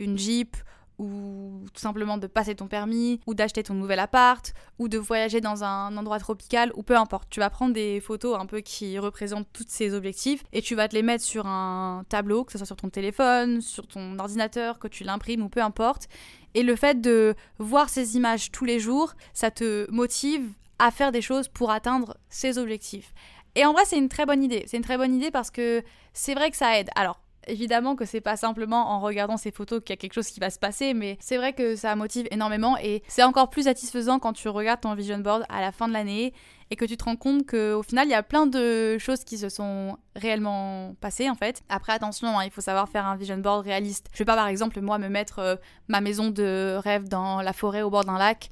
une 0.00 0.18
Jeep 0.18 0.56
ou 0.98 1.64
tout 1.72 1.80
simplement 1.80 2.18
de 2.18 2.26
passer 2.26 2.54
ton 2.54 2.68
permis, 2.68 3.20
ou 3.26 3.34
d'acheter 3.34 3.62
ton 3.62 3.74
nouvel 3.74 3.98
appart, 3.98 4.52
ou 4.78 4.88
de 4.88 4.98
voyager 4.98 5.40
dans 5.40 5.64
un 5.64 5.96
endroit 5.96 6.18
tropical, 6.18 6.72
ou 6.74 6.82
peu 6.82 6.96
importe. 6.96 7.28
Tu 7.30 7.40
vas 7.40 7.50
prendre 7.50 7.74
des 7.74 8.00
photos 8.00 8.38
un 8.38 8.46
peu 8.46 8.60
qui 8.60 8.98
représentent 8.98 9.48
tous 9.52 9.64
ces 9.68 9.94
objectifs 9.94 10.44
et 10.52 10.62
tu 10.62 10.74
vas 10.74 10.88
te 10.88 10.94
les 10.94 11.02
mettre 11.02 11.24
sur 11.24 11.46
un 11.46 12.04
tableau, 12.08 12.44
que 12.44 12.52
ce 12.52 12.58
soit 12.58 12.66
sur 12.66 12.76
ton 12.76 12.90
téléphone, 12.90 13.60
sur 13.60 13.86
ton 13.86 14.18
ordinateur, 14.18 14.78
que 14.78 14.88
tu 14.88 15.04
l'imprimes 15.04 15.42
ou 15.42 15.48
peu 15.48 15.62
importe. 15.62 16.08
Et 16.54 16.62
le 16.62 16.76
fait 16.76 17.00
de 17.00 17.34
voir 17.58 17.88
ces 17.88 18.16
images 18.16 18.50
tous 18.52 18.64
les 18.64 18.78
jours, 18.78 19.14
ça 19.32 19.50
te 19.50 19.90
motive 19.90 20.48
à 20.78 20.90
faire 20.90 21.12
des 21.12 21.22
choses 21.22 21.48
pour 21.48 21.70
atteindre 21.70 22.16
ces 22.28 22.58
objectifs. 22.58 23.12
Et 23.56 23.64
en 23.64 23.72
vrai, 23.72 23.84
c'est 23.84 23.98
une 23.98 24.08
très 24.08 24.26
bonne 24.26 24.42
idée. 24.42 24.64
C'est 24.66 24.76
une 24.76 24.82
très 24.82 24.96
bonne 24.96 25.14
idée 25.14 25.30
parce 25.30 25.50
que 25.50 25.82
c'est 26.12 26.34
vrai 26.34 26.50
que 26.50 26.56
ça 26.56 26.78
aide. 26.78 26.90
Alors, 26.96 27.20
Évidemment 27.46 27.96
que 27.96 28.04
c'est 28.04 28.20
pas 28.20 28.36
simplement 28.36 28.90
en 28.90 29.00
regardant 29.00 29.36
ces 29.36 29.50
photos 29.50 29.80
qu'il 29.80 29.90
y 29.90 29.94
a 29.94 29.96
quelque 29.96 30.14
chose 30.14 30.28
qui 30.28 30.40
va 30.40 30.50
se 30.50 30.58
passer, 30.58 30.94
mais 30.94 31.16
c'est 31.20 31.36
vrai 31.36 31.52
que 31.52 31.76
ça 31.76 31.94
motive 31.96 32.26
énormément 32.30 32.76
et 32.78 33.02
c'est 33.08 33.22
encore 33.22 33.50
plus 33.50 33.64
satisfaisant 33.64 34.18
quand 34.18 34.32
tu 34.32 34.48
regardes 34.48 34.80
ton 34.80 34.94
vision 34.94 35.18
board 35.18 35.44
à 35.48 35.60
la 35.60 35.72
fin 35.72 35.88
de 35.88 35.92
l'année 35.92 36.32
et 36.70 36.76
que 36.76 36.84
tu 36.84 36.96
te 36.96 37.04
rends 37.04 37.16
compte 37.16 37.46
qu'au 37.46 37.82
final 37.82 38.06
il 38.06 38.10
y 38.10 38.14
a 38.14 38.22
plein 38.22 38.46
de 38.46 38.98
choses 38.98 39.24
qui 39.24 39.38
se 39.38 39.48
sont 39.48 39.96
réellement 40.16 40.94
passées 41.00 41.28
en 41.28 41.34
fait. 41.34 41.62
Après 41.68 41.92
attention, 41.92 42.38
hein, 42.38 42.44
il 42.44 42.50
faut 42.50 42.60
savoir 42.60 42.88
faire 42.88 43.06
un 43.06 43.16
vision 43.16 43.36
board 43.38 43.64
réaliste. 43.64 44.08
Je 44.12 44.18
vais 44.18 44.24
pas 44.24 44.36
par 44.36 44.48
exemple 44.48 44.80
moi 44.80 44.98
me 44.98 45.08
mettre 45.08 45.38
euh, 45.38 45.56
ma 45.88 46.00
maison 46.00 46.30
de 46.30 46.76
rêve 46.82 47.08
dans 47.08 47.42
la 47.42 47.52
forêt 47.52 47.82
au 47.82 47.90
bord 47.90 48.04
d'un 48.04 48.18
lac. 48.18 48.48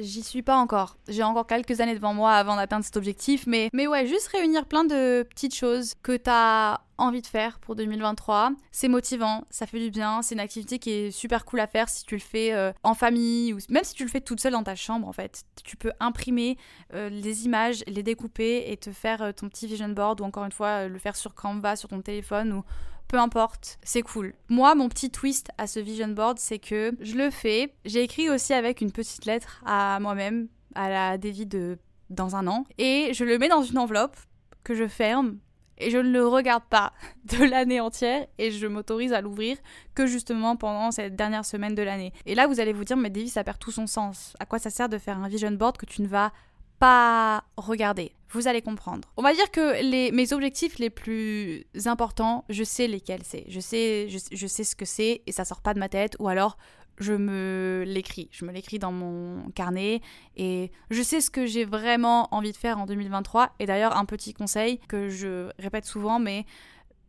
J'y 0.00 0.22
suis 0.22 0.42
pas 0.42 0.56
encore. 0.56 0.96
J'ai 1.08 1.22
encore 1.22 1.46
quelques 1.46 1.80
années 1.80 1.94
devant 1.94 2.14
moi 2.14 2.32
avant 2.32 2.56
d'atteindre 2.56 2.84
cet 2.84 2.96
objectif, 2.96 3.46
mais, 3.46 3.68
mais 3.74 3.86
ouais, 3.86 4.06
juste 4.06 4.28
réunir 4.28 4.64
plein 4.64 4.84
de 4.84 5.26
petites 5.28 5.54
choses 5.54 5.94
que 6.02 6.16
t'as 6.16 6.78
envie 6.98 7.22
de 7.22 7.26
faire 7.26 7.58
pour 7.58 7.74
2023. 7.76 8.52
C'est 8.72 8.88
motivant, 8.88 9.44
ça 9.50 9.66
fait 9.66 9.80
du 9.80 9.90
bien, 9.90 10.22
c'est 10.22 10.34
une 10.34 10.40
activité 10.40 10.78
qui 10.78 10.90
est 10.90 11.10
super 11.10 11.44
cool 11.44 11.60
à 11.60 11.66
faire 11.66 11.88
si 11.88 12.04
tu 12.04 12.14
le 12.14 12.20
fais 12.20 12.52
euh, 12.52 12.72
en 12.82 12.94
famille 12.94 13.52
ou 13.52 13.58
même 13.70 13.84
si 13.84 13.94
tu 13.94 14.04
le 14.04 14.10
fais 14.10 14.20
toute 14.20 14.40
seule 14.40 14.52
dans 14.52 14.62
ta 14.62 14.74
chambre 14.74 15.08
en 15.08 15.12
fait. 15.12 15.44
Tu 15.64 15.76
peux 15.76 15.92
imprimer 16.00 16.56
euh, 16.94 17.08
les 17.08 17.44
images, 17.46 17.82
les 17.86 18.02
découper 18.02 18.70
et 18.70 18.76
te 18.76 18.90
faire 18.90 19.22
euh, 19.22 19.32
ton 19.32 19.48
petit 19.48 19.66
vision 19.66 19.88
board 19.88 20.20
ou 20.20 20.24
encore 20.24 20.44
une 20.44 20.52
fois 20.52 20.88
le 20.88 20.98
faire 20.98 21.16
sur 21.16 21.34
Canva, 21.34 21.76
sur 21.76 21.88
ton 21.88 22.00
téléphone 22.00 22.52
ou 22.52 22.64
peu 23.08 23.18
importe, 23.18 23.78
c'est 23.82 24.02
cool. 24.02 24.34
Moi, 24.48 24.74
mon 24.74 24.88
petit 24.88 25.10
twist 25.10 25.50
à 25.58 25.66
ce 25.66 25.78
vision 25.78 26.08
board, 26.08 26.38
c'est 26.38 26.58
que 26.58 26.96
je 27.00 27.14
le 27.16 27.30
fais. 27.30 27.74
J'ai 27.84 28.02
écrit 28.02 28.30
aussi 28.30 28.54
avec 28.54 28.80
une 28.80 28.92
petite 28.92 29.26
lettre 29.26 29.62
à 29.66 30.00
moi-même, 30.00 30.48
à 30.74 30.88
la 30.88 31.18
dévie 31.18 31.46
de 31.46 31.78
dans 32.10 32.36
un 32.36 32.46
an, 32.46 32.64
et 32.78 33.12
je 33.14 33.24
le 33.24 33.38
mets 33.38 33.48
dans 33.48 33.62
une 33.62 33.78
enveloppe 33.78 34.16
que 34.62 34.74
je 34.74 34.86
ferme 34.86 35.38
et 35.78 35.90
je 35.90 35.98
ne 35.98 36.10
le 36.10 36.26
regarde 36.26 36.64
pas 36.64 36.92
de 37.24 37.44
l'année 37.44 37.80
entière 37.80 38.26
et 38.38 38.50
je 38.50 38.66
m'autorise 38.66 39.12
à 39.12 39.20
l'ouvrir 39.20 39.56
que 39.94 40.06
justement 40.06 40.56
pendant 40.56 40.90
cette 40.90 41.16
dernière 41.16 41.44
semaine 41.44 41.74
de 41.74 41.82
l'année. 41.82 42.12
Et 42.26 42.34
là, 42.34 42.46
vous 42.46 42.60
allez 42.60 42.72
vous 42.72 42.84
dire, 42.84 42.96
mais 42.96 43.10
Davy, 43.10 43.28
ça 43.28 43.44
perd 43.44 43.58
tout 43.58 43.72
son 43.72 43.86
sens. 43.86 44.34
À 44.40 44.46
quoi 44.46 44.58
ça 44.58 44.70
sert 44.70 44.88
de 44.88 44.98
faire 44.98 45.18
un 45.18 45.28
vision 45.28 45.50
board 45.52 45.76
que 45.76 45.86
tu 45.86 46.02
ne 46.02 46.08
vas 46.08 46.32
pas 46.78 47.44
regarder 47.56 48.12
Vous 48.30 48.48
allez 48.48 48.62
comprendre. 48.62 49.12
On 49.16 49.22
va 49.22 49.32
dire 49.32 49.50
que 49.50 49.82
les, 49.82 50.10
mes 50.12 50.32
objectifs 50.32 50.78
les 50.78 50.90
plus 50.90 51.66
importants, 51.86 52.44
je 52.48 52.64
sais 52.64 52.88
lesquels 52.88 53.22
c'est. 53.24 53.44
Je 53.48 53.60
sais, 53.60 54.08
je, 54.08 54.46
sais 54.46 54.64
ce 54.64 54.76
que 54.76 54.84
c'est 54.84 55.22
et 55.26 55.32
ça 55.32 55.44
sort 55.44 55.60
pas 55.60 55.74
de 55.74 55.78
ma 55.78 55.88
tête. 55.88 56.16
Ou 56.18 56.28
alors, 56.28 56.56
je 56.98 57.12
me 57.12 57.84
l'écris. 57.86 58.28
Je 58.32 58.44
me 58.44 58.52
l'écris 58.52 58.78
dans 58.78 58.92
mon 58.92 59.50
carnet 59.50 60.00
et 60.36 60.70
je 60.90 61.02
sais 61.02 61.20
ce 61.20 61.30
que 61.30 61.46
j'ai 61.46 61.64
vraiment 61.64 62.28
envie 62.34 62.52
de 62.52 62.56
faire 62.56 62.78
en 62.78 62.86
2023. 62.86 63.54
Et 63.58 63.66
d'ailleurs, 63.66 63.96
un 63.96 64.04
petit 64.04 64.34
conseil 64.34 64.78
que 64.88 65.08
je 65.08 65.50
répète 65.58 65.84
souvent, 65.84 66.18
mais 66.18 66.44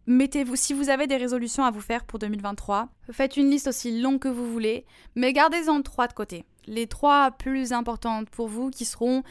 mettez-vous, 0.07 0.55
si 0.55 0.73
vous 0.73 0.89
avez 0.89 1.07
des 1.07 1.17
résolutions 1.17 1.63
à 1.63 1.71
vous 1.71 1.81
faire 1.81 2.03
pour 2.03 2.19
2023, 2.19 2.89
faites 3.11 3.37
une 3.37 3.49
liste 3.49 3.67
aussi 3.67 3.99
longue 4.01 4.19
que 4.19 4.27
vous 4.27 4.51
voulez, 4.51 4.85
mais 5.15 5.33
gardez-en 5.33 5.81
trois 5.81 6.07
de 6.07 6.13
côté. 6.13 6.45
Les 6.67 6.87
trois 6.87 7.31
plus 7.31 7.73
importantes 7.73 8.29
pour 8.29 8.47
vous 8.47 8.69
qui 8.69 8.85
seront 8.85 9.23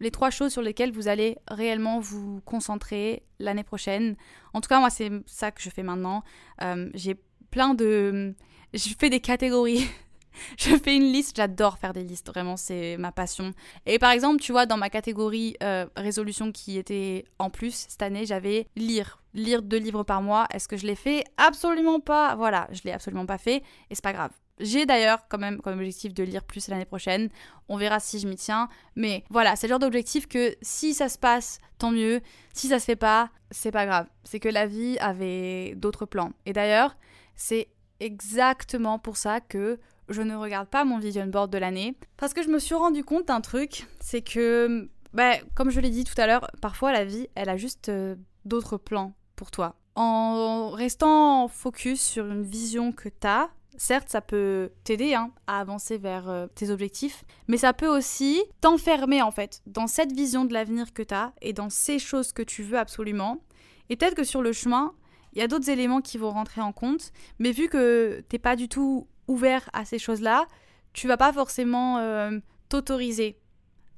les 0.00 0.10
trois 0.10 0.30
choses 0.30 0.52
sur 0.52 0.62
lesquelles 0.62 0.92
vous 0.92 1.08
allez 1.08 1.38
réellement 1.48 2.00
vous 2.00 2.40
concentrer 2.44 3.22
l'année 3.38 3.64
prochaine. 3.64 4.16
En 4.52 4.60
tout 4.60 4.68
cas, 4.68 4.80
moi, 4.80 4.90
c'est 4.90 5.10
ça 5.26 5.50
que 5.50 5.62
je 5.62 5.70
fais 5.70 5.82
maintenant. 5.82 6.22
Euh, 6.62 6.90
j'ai 6.94 7.16
plein 7.50 7.74
de 7.74 8.34
je 8.74 8.94
fais 8.98 9.10
des 9.10 9.20
catégories. 9.20 9.86
je 10.58 10.76
fais 10.76 10.96
une 10.96 11.12
liste, 11.12 11.36
j'adore 11.36 11.78
faire 11.78 11.92
des 11.92 12.04
listes, 12.04 12.28
vraiment 12.28 12.56
c'est 12.56 12.96
ma 12.96 13.12
passion. 13.12 13.52
Et 13.86 13.98
par 13.98 14.10
exemple, 14.10 14.40
tu 14.40 14.52
vois, 14.52 14.66
dans 14.66 14.76
ma 14.76 14.90
catégorie 14.90 15.56
euh, 15.62 15.86
résolution 15.96 16.52
qui 16.52 16.78
était 16.78 17.24
en 17.38 17.50
plus 17.50 17.86
cette 17.88 18.02
année, 18.02 18.26
j'avais 18.26 18.66
lire, 18.76 19.22
lire 19.34 19.62
deux 19.62 19.78
livres 19.78 20.04
par 20.04 20.22
mois. 20.22 20.46
Est-ce 20.52 20.68
que 20.68 20.76
je 20.76 20.86
l'ai 20.86 20.94
fait? 20.94 21.24
Absolument 21.36 22.00
pas. 22.00 22.34
Voilà, 22.36 22.68
je 22.72 22.80
l'ai 22.84 22.92
absolument 22.92 23.26
pas 23.26 23.38
fait 23.38 23.62
et 23.90 23.94
c'est 23.94 24.04
pas 24.04 24.12
grave. 24.12 24.32
J'ai 24.62 24.86
d'ailleurs 24.86 25.26
quand 25.28 25.38
même 25.38 25.60
comme 25.60 25.74
objectif 25.74 26.14
de 26.14 26.22
lire 26.22 26.44
plus 26.44 26.68
l'année 26.68 26.84
prochaine. 26.84 27.28
On 27.68 27.76
verra 27.76 28.00
si 28.00 28.18
je 28.18 28.26
m'y 28.26 28.36
tiens. 28.36 28.68
Mais 28.96 29.24
voilà, 29.28 29.56
c'est 29.56 29.66
le 29.66 29.72
genre 29.72 29.78
d'objectif 29.78 30.26
que 30.26 30.54
si 30.62 30.94
ça 30.94 31.08
se 31.08 31.18
passe, 31.18 31.60
tant 31.78 31.90
mieux. 31.90 32.20
Si 32.54 32.68
ça 32.68 32.78
se 32.78 32.84
fait 32.84 32.96
pas, 32.96 33.30
c'est 33.50 33.72
pas 33.72 33.86
grave. 33.86 34.06
C'est 34.24 34.40
que 34.40 34.48
la 34.48 34.66
vie 34.66 34.96
avait 34.98 35.74
d'autres 35.76 36.06
plans. 36.06 36.32
Et 36.46 36.52
d'ailleurs, 36.52 36.96
c'est 37.34 37.68
exactement 38.00 38.98
pour 38.98 39.16
ça 39.16 39.40
que 39.40 39.78
je 40.08 40.22
ne 40.22 40.34
regarde 40.34 40.68
pas 40.68 40.84
mon 40.84 40.98
vision 40.98 41.26
board 41.26 41.50
de 41.50 41.58
l'année. 41.58 41.96
Parce 42.16 42.34
que 42.34 42.42
je 42.42 42.48
me 42.48 42.58
suis 42.58 42.74
rendu 42.74 43.04
compte 43.04 43.28
d'un 43.28 43.40
truc, 43.40 43.86
c'est 44.00 44.22
que, 44.22 44.88
bah, 45.12 45.34
comme 45.54 45.70
je 45.70 45.80
l'ai 45.80 45.90
dit 45.90 46.04
tout 46.04 46.20
à 46.20 46.26
l'heure, 46.26 46.48
parfois 46.60 46.92
la 46.92 47.04
vie, 47.04 47.28
elle 47.34 47.48
a 47.48 47.56
juste 47.56 47.88
euh, 47.88 48.16
d'autres 48.44 48.76
plans 48.76 49.14
pour 49.36 49.50
toi. 49.50 49.76
En 49.94 50.70
restant 50.70 51.48
focus 51.48 52.00
sur 52.00 52.26
une 52.26 52.42
vision 52.42 52.92
que 52.92 53.08
tu 53.08 53.26
as, 53.26 53.50
certes, 53.82 54.08
ça 54.08 54.20
peut 54.20 54.70
t'aider 54.84 55.14
hein, 55.14 55.32
à 55.46 55.60
avancer 55.60 55.98
vers 55.98 56.28
euh, 56.28 56.46
tes 56.54 56.70
objectifs, 56.70 57.24
mais 57.48 57.56
ça 57.56 57.72
peut 57.72 57.88
aussi 57.88 58.42
t'enfermer 58.60 59.22
en 59.22 59.30
fait 59.30 59.60
dans 59.66 59.86
cette 59.86 60.12
vision 60.12 60.44
de 60.44 60.52
l'avenir 60.52 60.92
que 60.92 61.02
tu 61.02 61.14
as 61.14 61.32
et 61.42 61.52
dans 61.52 61.68
ces 61.68 61.98
choses 61.98 62.32
que 62.32 62.42
tu 62.42 62.62
veux 62.62 62.78
absolument. 62.78 63.42
Et 63.90 63.96
peut-être 63.96 64.14
que 64.14 64.24
sur 64.24 64.40
le 64.40 64.52
chemin, 64.52 64.94
il 65.32 65.40
y 65.40 65.42
a 65.42 65.48
d'autres 65.48 65.68
éléments 65.68 66.00
qui 66.00 66.16
vont 66.16 66.30
rentrer 66.30 66.60
en 66.60 66.72
compte, 66.72 67.12
mais 67.38 67.50
vu 67.50 67.68
que 67.68 68.22
t'es 68.28 68.38
pas 68.38 68.54
du 68.54 68.68
tout 68.68 69.08
ouvert 69.26 69.68
à 69.72 69.84
ces 69.84 69.98
choses-là, 69.98 70.46
tu 70.92 71.08
vas 71.08 71.16
pas 71.16 71.32
forcément 71.32 71.98
euh, 71.98 72.38
t'autoriser 72.68 73.38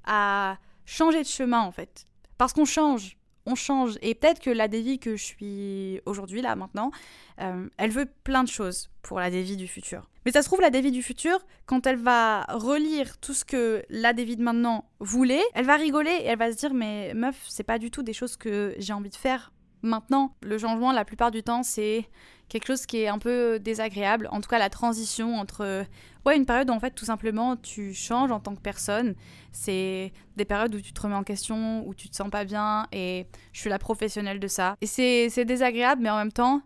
à 0.04 0.56
changer 0.86 1.22
de 1.22 1.28
chemin 1.28 1.60
en 1.60 1.72
fait. 1.72 2.06
Parce 2.38 2.52
qu'on 2.52 2.64
change, 2.64 3.16
on 3.46 3.54
change. 3.54 3.98
Et 4.02 4.14
peut-être 4.14 4.40
que 4.40 4.50
la 4.50 4.68
Davy 4.68 4.98
que 4.98 5.16
je 5.16 5.22
suis 5.22 6.00
aujourd'hui, 6.06 6.42
là, 6.42 6.56
maintenant, 6.56 6.90
euh, 7.40 7.68
elle 7.76 7.90
veut 7.90 8.08
plein 8.24 8.44
de 8.44 8.48
choses 8.48 8.90
pour 9.02 9.20
la 9.20 9.30
Davy 9.30 9.56
du 9.56 9.68
futur. 9.68 10.08
Mais 10.24 10.32
ça 10.32 10.42
se 10.42 10.48
trouve, 10.48 10.60
la 10.60 10.70
Davy 10.70 10.90
du 10.90 11.02
futur, 11.02 11.38
quand 11.66 11.86
elle 11.86 11.96
va 11.96 12.44
relire 12.48 13.18
tout 13.18 13.34
ce 13.34 13.44
que 13.44 13.84
la 13.90 14.12
Davy 14.12 14.36
de 14.36 14.42
maintenant 14.42 14.86
voulait, 15.00 15.42
elle 15.54 15.66
va 15.66 15.76
rigoler 15.76 16.10
et 16.10 16.26
elle 16.26 16.38
va 16.38 16.50
se 16.50 16.56
dire 16.56 16.72
Mais 16.72 17.12
meuf, 17.14 17.36
c'est 17.48 17.64
pas 17.64 17.78
du 17.78 17.90
tout 17.90 18.02
des 18.02 18.14
choses 18.14 18.36
que 18.36 18.74
j'ai 18.78 18.92
envie 18.92 19.10
de 19.10 19.16
faire 19.16 19.52
maintenant. 19.82 20.34
Le 20.42 20.58
changement, 20.58 20.92
la 20.92 21.04
plupart 21.04 21.30
du 21.30 21.42
temps, 21.42 21.62
c'est 21.62 22.08
quelque 22.48 22.66
chose 22.66 22.86
qui 22.86 22.98
est 22.98 23.08
un 23.08 23.18
peu 23.18 23.58
désagréable. 23.58 24.28
En 24.30 24.40
tout 24.40 24.48
cas, 24.48 24.58
la 24.58 24.70
transition 24.70 25.36
entre 25.36 25.84
ouais, 26.26 26.36
une 26.36 26.46
période 26.46 26.70
où 26.70 26.72
en 26.72 26.80
fait 26.80 26.92
tout 26.92 27.04
simplement 27.04 27.56
tu 27.56 27.94
changes 27.94 28.30
en 28.30 28.40
tant 28.40 28.54
que 28.54 28.60
personne. 28.60 29.14
C'est 29.52 30.12
des 30.36 30.44
périodes 30.44 30.74
où 30.74 30.80
tu 30.80 30.92
te 30.92 31.00
remets 31.00 31.14
en 31.14 31.24
question, 31.24 31.86
où 31.86 31.94
tu 31.94 32.08
te 32.08 32.16
sens 32.16 32.30
pas 32.30 32.44
bien 32.44 32.86
et 32.92 33.26
je 33.52 33.60
suis 33.60 33.70
la 33.70 33.78
professionnelle 33.78 34.40
de 34.40 34.48
ça. 34.48 34.76
Et 34.80 34.86
c'est 34.86 35.44
désagréable, 35.44 36.02
mais 36.02 36.10
en 36.10 36.16
même 36.16 36.32
temps, 36.32 36.62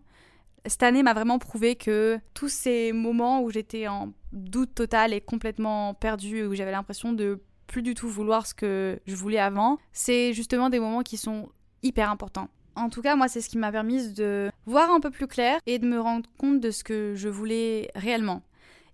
cette 0.65 0.83
année 0.83 1.03
m'a 1.03 1.13
vraiment 1.13 1.39
prouvé 1.39 1.75
que 1.75 2.19
tous 2.33 2.49
ces 2.49 2.91
moments 2.91 3.41
où 3.41 3.49
j'étais 3.49 3.87
en 3.87 4.13
doute 4.31 4.75
total 4.75 5.13
et 5.13 5.21
complètement 5.21 5.93
perdue, 5.93 6.45
où 6.45 6.53
j'avais 6.53 6.71
l'impression 6.71 7.13
de 7.13 7.41
plus 7.67 7.81
du 7.81 7.93
tout 7.93 8.09
vouloir 8.09 8.47
ce 8.47 8.53
que 8.53 8.99
je 9.05 9.15
voulais 9.15 9.39
avant, 9.39 9.77
c'est 9.93 10.33
justement 10.33 10.69
des 10.69 10.79
moments 10.79 11.03
qui 11.03 11.17
sont 11.17 11.49
hyper 11.83 12.09
importants. 12.09 12.49
En 12.75 12.89
tout 12.89 13.01
cas, 13.01 13.15
moi, 13.15 13.27
c'est 13.27 13.41
ce 13.41 13.49
qui 13.49 13.57
m'a 13.57 13.71
permis 13.71 14.13
de 14.13 14.51
voir 14.65 14.91
un 14.91 14.99
peu 14.99 15.09
plus 15.09 15.27
clair 15.27 15.59
et 15.65 15.79
de 15.79 15.87
me 15.87 15.99
rendre 15.99 16.29
compte 16.37 16.59
de 16.59 16.71
ce 16.71 16.83
que 16.83 17.13
je 17.15 17.29
voulais 17.29 17.91
réellement. 17.95 18.43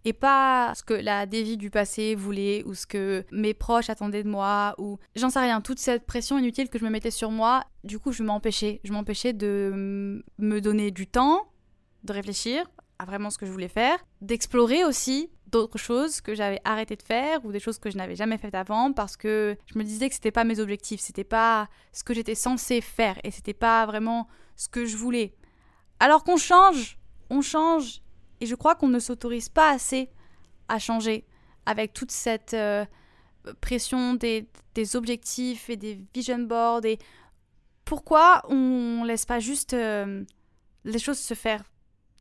Et 0.07 0.13
pas 0.13 0.73
ce 0.75 0.83
que 0.83 0.93
la 0.93 1.25
dévie 1.25 1.57
du 1.57 1.71
passé 1.71 2.13
voulait 2.13 2.63
ou 2.65 2.75
ce 2.75 2.85
que 2.85 3.25
mes 3.31 3.55
proches 3.55 3.89
attendaient 3.89 4.23
de 4.23 4.29
moi 4.29 4.75
ou 4.77 4.99
j'en 5.15 5.31
sais 5.31 5.39
rien, 5.39 5.61
toute 5.61 5.79
cette 5.79 6.05
pression 6.05 6.37
inutile 6.37 6.69
que 6.69 6.77
je 6.77 6.85
me 6.85 6.91
mettais 6.91 7.09
sur 7.09 7.31
moi, 7.31 7.63
du 7.83 7.97
coup 7.97 8.11
je 8.11 8.21
m'empêchais, 8.21 8.81
je 8.83 8.93
m'empêchais 8.93 9.33
de 9.33 10.23
me 10.37 10.61
donner 10.61 10.91
du 10.91 11.07
temps, 11.07 11.47
de 12.03 12.13
réfléchir 12.13 12.69
à 12.99 13.05
vraiment 13.05 13.31
ce 13.31 13.39
que 13.39 13.47
je 13.47 13.51
voulais 13.51 13.67
faire, 13.67 13.97
d'explorer 14.21 14.85
aussi 14.85 15.31
d'autres 15.47 15.77
choses 15.77 16.21
que 16.21 16.33
j'avais 16.33 16.59
arrêté 16.63 16.95
de 16.95 17.03
faire 17.03 17.45
ou 17.45 17.51
des 17.51 17.59
choses 17.59 17.77
que 17.79 17.89
je 17.89 17.97
n'avais 17.97 18.15
jamais 18.15 18.37
faites 18.37 18.55
avant 18.55 18.91
parce 18.91 19.15
que 19.15 19.55
je 19.67 19.77
me 19.77 19.83
disais 19.83 20.09
que 20.09 20.15
c'était 20.15 20.31
pas 20.31 20.43
mes 20.43 20.59
objectifs, 20.59 21.01
c'était 21.01 21.23
pas 21.23 21.67
ce 21.93 22.03
que 22.03 22.13
j'étais 22.13 22.35
censé 22.35 22.81
faire 22.81 23.17
et 23.23 23.31
c'était 23.31 23.53
pas 23.53 23.85
vraiment 23.85 24.27
ce 24.55 24.67
que 24.67 24.85
je 24.85 24.97
voulais. 24.97 25.35
Alors 25.99 26.23
qu'on 26.23 26.37
change, 26.37 26.97
on 27.29 27.41
change 27.41 28.01
et 28.41 28.45
je 28.45 28.55
crois 28.55 28.75
qu'on 28.75 28.87
ne 28.87 28.99
s'autorise 28.99 29.49
pas 29.49 29.71
assez 29.71 30.09
à 30.67 30.79
changer 30.79 31.25
avec 31.65 31.93
toute 31.93 32.11
cette 32.11 32.53
euh, 32.53 32.85
pression 33.61 34.13
des, 34.15 34.47
objectifs 34.95 35.69
et 35.69 35.77
des 35.77 36.01
vision 36.13 36.39
boards. 36.39 36.85
Et 36.85 36.99
pourquoi 37.85 38.41
on 38.49 39.03
laisse 39.03 39.25
pas 39.25 39.39
juste 39.39 39.73
euh, 39.73 40.23
les 40.83 40.99
choses 40.99 41.19
se 41.19 41.33
faire? 41.33 41.63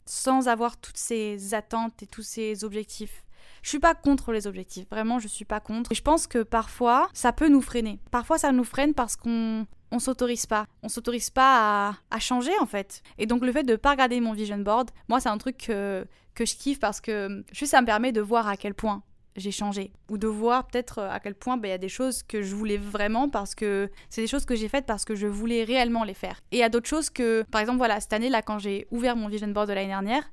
Sans 0.06 0.48
avoir 0.48 0.76
toutes 0.76 0.96
ces 0.96 1.54
attentes 1.54 2.02
et 2.02 2.06
tous 2.06 2.22
ces 2.22 2.64
objectifs 2.64 3.24
je 3.64 3.70
suis 3.70 3.78
pas 3.78 3.94
contre 3.94 4.32
les 4.32 4.46
objectifs, 4.46 4.86
vraiment 4.90 5.18
je 5.18 5.26
suis 5.26 5.46
pas 5.46 5.58
contre. 5.58 5.90
Et 5.90 5.94
je 5.94 6.02
pense 6.02 6.26
que 6.26 6.42
parfois 6.42 7.08
ça 7.14 7.32
peut 7.32 7.48
nous 7.48 7.62
freiner. 7.62 7.98
Parfois 8.10 8.36
ça 8.36 8.52
nous 8.52 8.62
freine 8.62 8.92
parce 8.92 9.16
qu'on 9.16 9.66
on 9.90 9.98
s'autorise 9.98 10.44
pas. 10.44 10.66
On 10.82 10.90
s'autorise 10.90 11.30
pas 11.30 11.96
à, 12.10 12.18
changer 12.18 12.52
en 12.60 12.66
fait. 12.66 13.02
Et 13.16 13.24
donc 13.24 13.42
le 13.42 13.52
fait 13.52 13.62
de 13.62 13.76
pas 13.76 13.92
regarder 13.92 14.20
mon 14.20 14.34
vision 14.34 14.58
board, 14.58 14.90
moi 15.08 15.18
c'est 15.18 15.30
un 15.30 15.38
truc 15.38 15.56
que, 15.56 16.06
que 16.34 16.44
je 16.44 16.56
kiffe 16.56 16.78
parce 16.78 17.00
que 17.00 17.42
juste 17.52 17.70
ça 17.70 17.80
me 17.80 17.86
permet 17.86 18.12
de 18.12 18.20
voir 18.20 18.48
à 18.48 18.58
quel 18.58 18.74
point 18.74 19.02
j'ai 19.36 19.50
changé. 19.50 19.92
Ou 20.10 20.18
de 20.18 20.26
voir 20.26 20.66
peut-être 20.66 21.00
à 21.00 21.20
quel 21.20 21.34
point 21.34 21.56
bah, 21.56 21.68
il 21.68 21.70
y 21.70 21.74
a 21.74 21.78
des 21.78 21.88
choses 21.88 22.22
que 22.22 22.42
je 22.42 22.54
voulais 22.54 22.76
vraiment 22.76 23.28
parce 23.28 23.54
que 23.54 23.90
c'est 24.10 24.20
des 24.20 24.26
choses 24.26 24.44
que 24.44 24.54
j'ai 24.54 24.68
faites 24.68 24.86
parce 24.86 25.04
que 25.04 25.14
je 25.14 25.26
voulais 25.26 25.64
réellement 25.64 26.04
les 26.04 26.14
faire. 26.14 26.40
Et 26.52 26.56
il 26.56 26.60
y 26.60 26.64
a 26.64 26.68
d'autres 26.68 26.88
choses 26.88 27.10
que, 27.10 27.42
par 27.50 27.60
exemple, 27.60 27.78
voilà, 27.78 28.00
cette 28.00 28.12
année 28.12 28.28
là, 28.28 28.42
quand 28.42 28.58
j'ai 28.58 28.86
ouvert 28.90 29.16
mon 29.16 29.28
vision 29.28 29.48
board 29.48 29.68
de 29.68 29.74
l'année 29.74 29.88
dernière, 29.88 30.24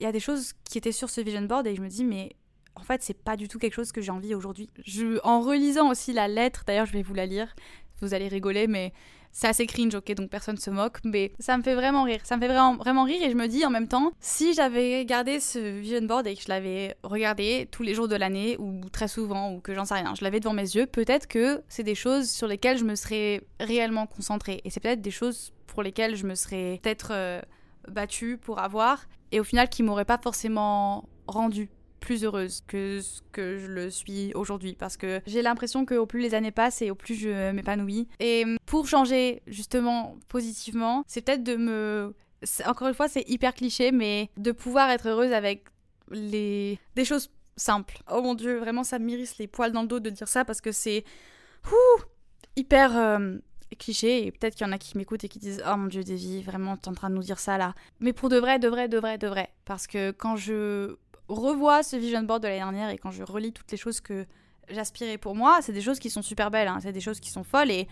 il 0.00 0.04
y 0.04 0.06
a 0.06 0.12
des 0.12 0.20
choses 0.20 0.54
qui 0.64 0.78
étaient 0.78 0.92
sur 0.92 1.10
ce 1.10 1.20
vision 1.20 1.42
board 1.42 1.66
et 1.66 1.76
je 1.76 1.82
me 1.82 1.88
dis, 1.88 2.04
mais 2.04 2.34
en 2.74 2.82
fait, 2.82 3.02
c'est 3.02 3.14
pas 3.22 3.36
du 3.36 3.48
tout 3.48 3.58
quelque 3.58 3.74
chose 3.74 3.92
que 3.92 4.00
j'ai 4.00 4.10
envie 4.10 4.34
aujourd'hui. 4.34 4.70
en 5.24 5.40
relisant 5.40 5.90
aussi 5.90 6.12
la 6.12 6.26
lettre, 6.26 6.64
d'ailleurs, 6.66 6.86
je 6.86 6.92
vais 6.92 7.02
vous 7.02 7.14
la 7.14 7.26
lire 7.26 7.54
vous 8.02 8.14
allez 8.14 8.28
rigoler, 8.28 8.66
mais 8.66 8.92
c'est 9.32 9.48
assez 9.48 9.66
cringe, 9.66 9.94
ok, 9.94 10.12
donc 10.14 10.30
personne 10.30 10.58
se 10.58 10.70
moque, 10.70 10.98
mais 11.04 11.32
ça 11.38 11.56
me 11.56 11.62
fait 11.62 11.74
vraiment 11.74 12.04
rire. 12.04 12.20
Ça 12.24 12.36
me 12.36 12.40
fait 12.42 12.48
vraiment, 12.48 12.76
vraiment 12.76 13.04
rire 13.04 13.22
et 13.22 13.30
je 13.30 13.36
me 13.36 13.48
dis 13.48 13.64
en 13.64 13.70
même 13.70 13.88
temps, 13.88 14.12
si 14.20 14.52
j'avais 14.52 15.04
gardé 15.06 15.40
ce 15.40 15.58
vision 15.58 16.02
board 16.02 16.26
et 16.26 16.36
que 16.36 16.42
je 16.42 16.48
l'avais 16.48 16.96
regardé 17.02 17.66
tous 17.70 17.82
les 17.82 17.94
jours 17.94 18.08
de 18.08 18.16
l'année 18.16 18.56
ou 18.58 18.88
très 18.90 19.08
souvent 19.08 19.52
ou 19.52 19.60
que 19.60 19.74
j'en 19.74 19.86
sais 19.86 19.94
rien, 19.94 20.14
je 20.14 20.22
l'avais 20.22 20.38
devant 20.38 20.52
mes 20.52 20.62
yeux, 20.62 20.86
peut-être 20.86 21.26
que 21.26 21.62
c'est 21.68 21.82
des 21.82 21.94
choses 21.94 22.28
sur 22.30 22.46
lesquelles 22.46 22.76
je 22.76 22.84
me 22.84 22.94
serais 22.94 23.42
réellement 23.58 24.06
concentrée 24.06 24.60
et 24.64 24.70
c'est 24.70 24.80
peut-être 24.80 25.00
des 25.00 25.10
choses 25.10 25.52
pour 25.66 25.82
lesquelles 25.82 26.16
je 26.16 26.26
me 26.26 26.34
serais 26.34 26.78
peut-être 26.82 27.12
euh, 27.12 27.40
battue 27.88 28.36
pour 28.36 28.58
avoir 28.58 29.06
et 29.32 29.40
au 29.40 29.44
final 29.44 29.68
qui 29.68 29.82
m'auraient 29.82 30.04
pas 30.04 30.18
forcément 30.18 31.08
rendu 31.26 31.70
plus 32.02 32.24
heureuse 32.24 32.62
que 32.66 33.00
ce 33.00 33.22
que 33.32 33.56
je 33.56 33.68
le 33.68 33.88
suis 33.88 34.32
aujourd'hui 34.34 34.74
parce 34.74 34.98
que 34.98 35.20
j'ai 35.26 35.40
l'impression 35.40 35.86
qu'au 35.86 36.04
plus 36.04 36.20
les 36.20 36.34
années 36.34 36.50
passent 36.50 36.82
et 36.82 36.90
au 36.90 36.94
plus 36.94 37.14
je 37.14 37.52
m'épanouis. 37.52 38.08
Et 38.20 38.44
pour 38.66 38.86
changer 38.86 39.42
justement 39.46 40.16
positivement, 40.28 41.04
c'est 41.06 41.22
peut-être 41.22 41.44
de 41.44 41.56
me... 41.56 42.14
Encore 42.66 42.88
une 42.88 42.94
fois, 42.94 43.08
c'est 43.08 43.26
hyper 43.28 43.54
cliché, 43.54 43.92
mais 43.92 44.28
de 44.36 44.50
pouvoir 44.50 44.90
être 44.90 45.08
heureuse 45.08 45.32
avec 45.32 45.64
les... 46.10 46.78
des 46.96 47.04
choses 47.04 47.30
simples. 47.56 47.98
Oh 48.10 48.20
mon 48.20 48.34
dieu, 48.34 48.58
vraiment 48.58 48.84
ça 48.84 48.98
m'irrisse 48.98 49.38
les 49.38 49.46
poils 49.46 49.72
dans 49.72 49.82
le 49.82 49.88
dos 49.88 50.00
de 50.00 50.10
dire 50.10 50.28
ça 50.28 50.44
parce 50.44 50.60
que 50.60 50.72
c'est 50.72 51.04
hyper 52.56 52.96
euh, 52.96 53.38
cliché 53.76 54.26
et 54.26 54.32
peut-être 54.32 54.54
qu'il 54.54 54.66
y 54.66 54.68
en 54.68 54.72
a 54.72 54.78
qui 54.78 54.96
m'écoutent 54.98 55.24
et 55.24 55.28
qui 55.28 55.38
disent 55.38 55.62
oh 55.66 55.76
mon 55.76 55.86
dieu 55.86 56.02
Davy 56.02 56.42
vraiment 56.42 56.76
t'es 56.76 56.88
en 56.88 56.94
train 56.94 57.10
de 57.10 57.14
nous 57.14 57.22
dire 57.22 57.38
ça 57.38 57.56
là 57.58 57.74
mais 58.00 58.12
pour 58.12 58.28
de 58.28 58.36
vrai 58.36 58.58
de 58.58 58.68
vrai 58.68 58.88
de 58.88 58.98
vrai 58.98 59.18
de 59.18 59.28
vrai 59.28 59.50
parce 59.64 59.86
que 59.86 60.10
quand 60.10 60.36
je 60.36 60.96
revois 61.34 61.82
ce 61.82 61.96
vision 61.96 62.22
board 62.22 62.42
de 62.42 62.48
l'année 62.48 62.60
dernière 62.60 62.90
et 62.90 62.98
quand 62.98 63.10
je 63.10 63.22
relis 63.22 63.52
toutes 63.52 63.70
les 63.70 63.76
choses 63.76 64.00
que 64.00 64.26
j'aspirais 64.68 65.18
pour 65.18 65.34
moi, 65.34 65.58
c'est 65.62 65.72
des 65.72 65.80
choses 65.80 65.98
qui 65.98 66.10
sont 66.10 66.22
super 66.22 66.50
belles, 66.50 66.68
hein. 66.68 66.78
c'est 66.82 66.92
des 66.92 67.00
choses 67.00 67.20
qui 67.20 67.30
sont 67.30 67.44
folles 67.44 67.70
et 67.70 67.88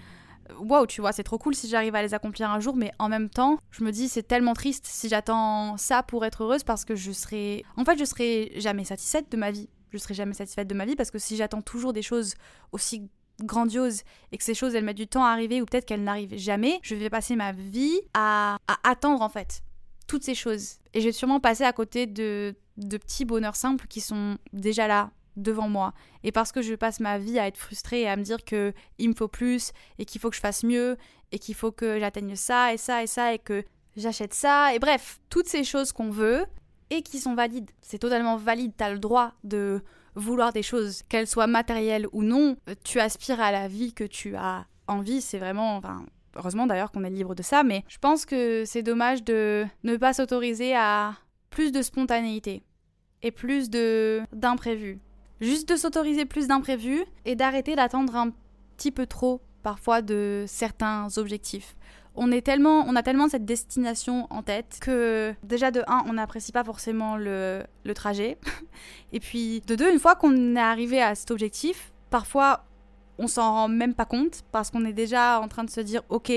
euh, 0.50 0.54
waouh, 0.58 0.86
tu 0.86 1.00
vois, 1.00 1.12
c'est 1.12 1.22
trop 1.22 1.38
cool 1.38 1.54
si 1.54 1.68
j'arrive 1.68 1.94
à 1.94 2.02
les 2.02 2.14
accomplir 2.14 2.50
un 2.50 2.60
jour, 2.60 2.76
mais 2.76 2.92
en 2.98 3.08
même 3.08 3.28
temps, 3.28 3.58
je 3.70 3.84
me 3.84 3.92
dis 3.92 4.08
c'est 4.08 4.22
tellement 4.22 4.54
triste 4.54 4.86
si 4.86 5.08
j'attends 5.08 5.76
ça 5.76 6.02
pour 6.02 6.24
être 6.24 6.42
heureuse 6.42 6.64
parce 6.64 6.84
que 6.84 6.94
je 6.94 7.12
serai. 7.12 7.64
En 7.76 7.84
fait, 7.84 7.98
je 7.98 8.04
serai 8.04 8.52
jamais 8.56 8.84
satisfaite 8.84 9.30
de 9.30 9.36
ma 9.36 9.50
vie. 9.50 9.68
Je 9.90 9.98
serai 9.98 10.14
jamais 10.14 10.34
satisfaite 10.34 10.68
de 10.68 10.74
ma 10.74 10.84
vie 10.84 10.94
parce 10.94 11.10
que 11.10 11.18
si 11.18 11.36
j'attends 11.36 11.62
toujours 11.62 11.92
des 11.92 12.02
choses 12.02 12.34
aussi 12.72 13.10
grandioses 13.42 14.02
et 14.30 14.38
que 14.38 14.44
ces 14.44 14.54
choses 14.54 14.74
elles 14.74 14.84
mettent 14.84 14.98
du 14.98 15.08
temps 15.08 15.24
à 15.24 15.30
arriver 15.30 15.62
ou 15.62 15.66
peut-être 15.66 15.86
qu'elles 15.86 16.04
n'arrivent 16.04 16.36
jamais, 16.36 16.78
je 16.82 16.94
vais 16.94 17.10
passer 17.10 17.34
ma 17.36 17.52
vie 17.52 18.00
à, 18.14 18.56
à 18.68 18.88
attendre 18.88 19.22
en 19.22 19.28
fait 19.28 19.62
toutes 20.06 20.22
ces 20.24 20.34
choses. 20.34 20.78
Et 20.92 21.00
je 21.00 21.06
vais 21.06 21.12
sûrement 21.12 21.40
passer 21.40 21.64
à 21.64 21.72
côté 21.72 22.06
de 22.06 22.54
de 22.80 22.96
petits 22.96 23.24
bonheurs 23.24 23.56
simples 23.56 23.86
qui 23.86 24.00
sont 24.00 24.38
déjà 24.52 24.88
là 24.88 25.10
devant 25.36 25.68
moi. 25.68 25.92
Et 26.24 26.32
parce 26.32 26.52
que 26.52 26.62
je 26.62 26.74
passe 26.74 27.00
ma 27.00 27.18
vie 27.18 27.38
à 27.38 27.46
être 27.46 27.56
frustrée 27.56 28.02
et 28.02 28.08
à 28.08 28.16
me 28.16 28.22
dire 28.22 28.44
que 28.44 28.72
il 28.98 29.08
me 29.08 29.14
faut 29.14 29.28
plus 29.28 29.72
et 29.98 30.04
qu'il 30.04 30.20
faut 30.20 30.30
que 30.30 30.36
je 30.36 30.40
fasse 30.40 30.64
mieux 30.64 30.96
et 31.32 31.38
qu'il 31.38 31.54
faut 31.54 31.72
que 31.72 31.98
j'atteigne 31.98 32.36
ça 32.36 32.74
et 32.74 32.76
ça 32.76 33.02
et 33.02 33.06
ça 33.06 33.32
et 33.34 33.38
que 33.38 33.64
j'achète 33.96 34.34
ça 34.34 34.74
et 34.74 34.78
bref, 34.78 35.20
toutes 35.30 35.46
ces 35.46 35.64
choses 35.64 35.92
qu'on 35.92 36.10
veut 36.10 36.44
et 36.90 37.02
qui 37.02 37.18
sont 37.18 37.34
valides. 37.34 37.70
C'est 37.80 37.98
totalement 37.98 38.36
valide, 38.36 38.72
tu 38.76 38.84
as 38.84 38.92
le 38.92 38.98
droit 38.98 39.32
de 39.44 39.82
vouloir 40.16 40.52
des 40.52 40.62
choses, 40.62 41.02
qu'elles 41.08 41.28
soient 41.28 41.46
matérielles 41.46 42.06
ou 42.12 42.22
non. 42.24 42.56
Tu 42.84 42.98
aspires 42.98 43.40
à 43.40 43.52
la 43.52 43.68
vie 43.68 43.92
que 43.92 44.04
tu 44.04 44.34
as 44.34 44.66
envie, 44.88 45.20
c'est 45.20 45.38
vraiment 45.38 45.80
heureusement 46.34 46.66
d'ailleurs 46.66 46.90
qu'on 46.90 47.04
est 47.04 47.10
libre 47.10 47.36
de 47.36 47.42
ça, 47.42 47.62
mais 47.62 47.84
je 47.88 47.98
pense 47.98 48.26
que 48.26 48.64
c'est 48.64 48.82
dommage 48.82 49.22
de 49.24 49.64
ne 49.84 49.96
pas 49.96 50.12
s'autoriser 50.12 50.74
à 50.74 51.14
plus 51.50 51.70
de 51.70 51.82
spontanéité 51.82 52.62
et 53.22 53.30
plus 53.30 53.70
de 53.70 54.22
d'imprévus. 54.32 54.98
Juste 55.40 55.68
de 55.68 55.76
s'autoriser 55.76 56.24
plus 56.24 56.48
d'imprévus 56.48 57.04
et 57.24 57.34
d'arrêter 57.34 57.76
d'attendre 57.76 58.16
un 58.16 58.32
petit 58.76 58.90
peu 58.90 59.06
trop 59.06 59.40
parfois 59.62 60.02
de 60.02 60.44
certains 60.46 61.08
objectifs. 61.16 61.76
On, 62.16 62.32
est 62.32 62.42
tellement, 62.42 62.84
on 62.86 62.96
a 62.96 63.02
tellement 63.02 63.28
cette 63.28 63.44
destination 63.44 64.26
en 64.30 64.42
tête 64.42 64.78
que 64.80 65.34
déjà 65.44 65.70
de 65.70 65.82
1, 65.86 66.04
on 66.06 66.14
n'apprécie 66.14 66.52
pas 66.52 66.64
forcément 66.64 67.16
le, 67.16 67.62
le 67.84 67.94
trajet. 67.94 68.38
et 69.12 69.20
puis 69.20 69.62
de 69.66 69.74
2, 69.74 69.92
une 69.92 69.98
fois 69.98 70.16
qu'on 70.16 70.56
est 70.56 70.60
arrivé 70.60 71.00
à 71.00 71.14
cet 71.14 71.30
objectif, 71.30 71.92
parfois 72.10 72.64
on 73.18 73.28
s'en 73.28 73.52
rend 73.52 73.68
même 73.68 73.94
pas 73.94 74.06
compte 74.06 74.42
parce 74.50 74.70
qu'on 74.70 74.84
est 74.84 74.94
déjà 74.94 75.40
en 75.40 75.48
train 75.48 75.64
de 75.64 75.70
se 75.70 75.80
dire 75.80 76.02
ok, 76.08 76.32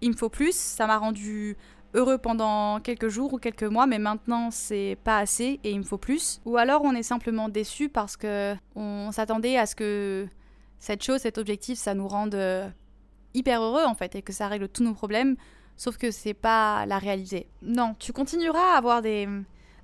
il 0.00 0.10
me 0.10 0.16
faut 0.16 0.28
plus, 0.28 0.54
ça 0.54 0.86
m'a 0.86 0.98
rendu 0.98 1.56
heureux 1.96 2.18
pendant 2.18 2.78
quelques 2.80 3.08
jours 3.08 3.32
ou 3.32 3.38
quelques 3.38 3.64
mois, 3.64 3.86
mais 3.86 3.98
maintenant 3.98 4.50
c'est 4.50 4.96
pas 5.02 5.18
assez 5.18 5.58
et 5.64 5.70
il 5.70 5.78
me 5.78 5.84
faut 5.84 5.98
plus. 5.98 6.40
Ou 6.44 6.56
alors 6.56 6.82
on 6.84 6.92
est 6.92 7.02
simplement 7.02 7.48
déçu 7.48 7.88
parce 7.88 8.16
que 8.16 8.54
on 8.76 9.10
s'attendait 9.10 9.56
à 9.56 9.66
ce 9.66 9.74
que 9.74 10.28
cette 10.78 11.02
chose, 11.02 11.20
cet 11.20 11.38
objectif, 11.38 11.78
ça 11.78 11.94
nous 11.94 12.06
rende 12.06 12.34
euh, 12.34 12.68
hyper 13.34 13.62
heureux 13.62 13.84
en 13.84 13.94
fait 13.94 14.14
et 14.14 14.22
que 14.22 14.32
ça 14.32 14.46
règle 14.46 14.68
tous 14.68 14.84
nos 14.84 14.94
problèmes. 14.94 15.36
Sauf 15.78 15.96
que 15.98 16.10
c'est 16.10 16.34
pas 16.34 16.86
la 16.86 16.98
réalité. 16.98 17.48
Non, 17.62 17.94
tu 17.98 18.12
continueras 18.12 18.74
à 18.74 18.78
avoir 18.78 19.02
des, 19.02 19.28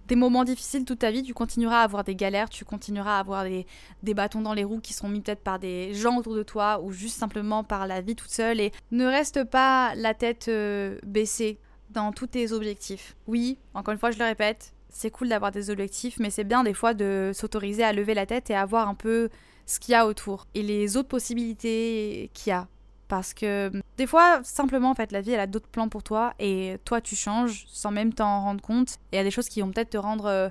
des 0.08 0.16
moments 0.16 0.44
difficiles 0.44 0.86
toute 0.86 1.00
ta 1.00 1.10
vie, 1.10 1.22
tu 1.22 1.34
continueras 1.34 1.80
à 1.80 1.82
avoir 1.82 2.02
des 2.02 2.14
galères, 2.14 2.48
tu 2.48 2.64
continueras 2.64 3.16
à 3.16 3.20
avoir 3.20 3.44
des, 3.44 3.66
des 4.02 4.14
bâtons 4.14 4.40
dans 4.40 4.54
les 4.54 4.64
roues 4.64 4.80
qui 4.80 4.94
seront 4.94 5.08
mis 5.08 5.20
peut-être 5.20 5.42
par 5.42 5.58
des 5.58 5.92
gens 5.92 6.16
autour 6.16 6.34
de 6.34 6.42
toi 6.42 6.80
ou 6.82 6.92
juste 6.92 7.18
simplement 7.18 7.62
par 7.62 7.86
la 7.86 8.00
vie 8.00 8.16
toute 8.16 8.30
seule. 8.30 8.60
Et 8.60 8.72
ne 8.90 9.06
reste 9.06 9.44
pas 9.44 9.94
la 9.94 10.14
tête 10.14 10.48
euh, 10.48 10.98
baissée 11.04 11.58
dans 11.92 12.12
tous 12.12 12.28
tes 12.28 12.52
objectifs. 12.52 13.16
Oui, 13.26 13.58
encore 13.74 13.92
une 13.92 13.98
fois, 13.98 14.10
je 14.10 14.18
le 14.18 14.24
répète, 14.24 14.72
c'est 14.88 15.10
cool 15.10 15.28
d'avoir 15.28 15.52
des 15.52 15.70
objectifs, 15.70 16.18
mais 16.18 16.30
c'est 16.30 16.44
bien 16.44 16.64
des 16.64 16.74
fois 16.74 16.94
de 16.94 17.32
s'autoriser 17.34 17.82
à 17.82 17.92
lever 17.92 18.14
la 18.14 18.26
tête 18.26 18.50
et 18.50 18.54
à 18.54 18.64
voir 18.66 18.88
un 18.88 18.94
peu 18.94 19.28
ce 19.66 19.80
qu'il 19.80 19.92
y 19.92 19.94
a 19.94 20.06
autour 20.06 20.46
et 20.54 20.62
les 20.62 20.96
autres 20.96 21.08
possibilités 21.08 22.30
qu'il 22.34 22.50
y 22.50 22.52
a. 22.52 22.68
Parce 23.08 23.34
que 23.34 23.70
des 23.98 24.06
fois, 24.06 24.40
simplement, 24.42 24.90
en 24.90 24.94
fait, 24.94 25.12
la 25.12 25.20
vie, 25.20 25.32
elle 25.32 25.40
a 25.40 25.46
d'autres 25.46 25.68
plans 25.68 25.88
pour 25.88 26.02
toi 26.02 26.34
et 26.38 26.76
toi, 26.84 27.00
tu 27.00 27.14
changes 27.14 27.64
sans 27.68 27.90
même 27.90 28.14
t'en 28.14 28.40
rendre 28.40 28.62
compte. 28.62 28.92
Et 29.12 29.14
il 29.14 29.16
y 29.16 29.18
a 29.18 29.24
des 29.24 29.30
choses 29.30 29.48
qui 29.48 29.60
vont 29.60 29.70
peut-être 29.70 29.90
te 29.90 29.98
rendre 29.98 30.26
euh, 30.26 30.48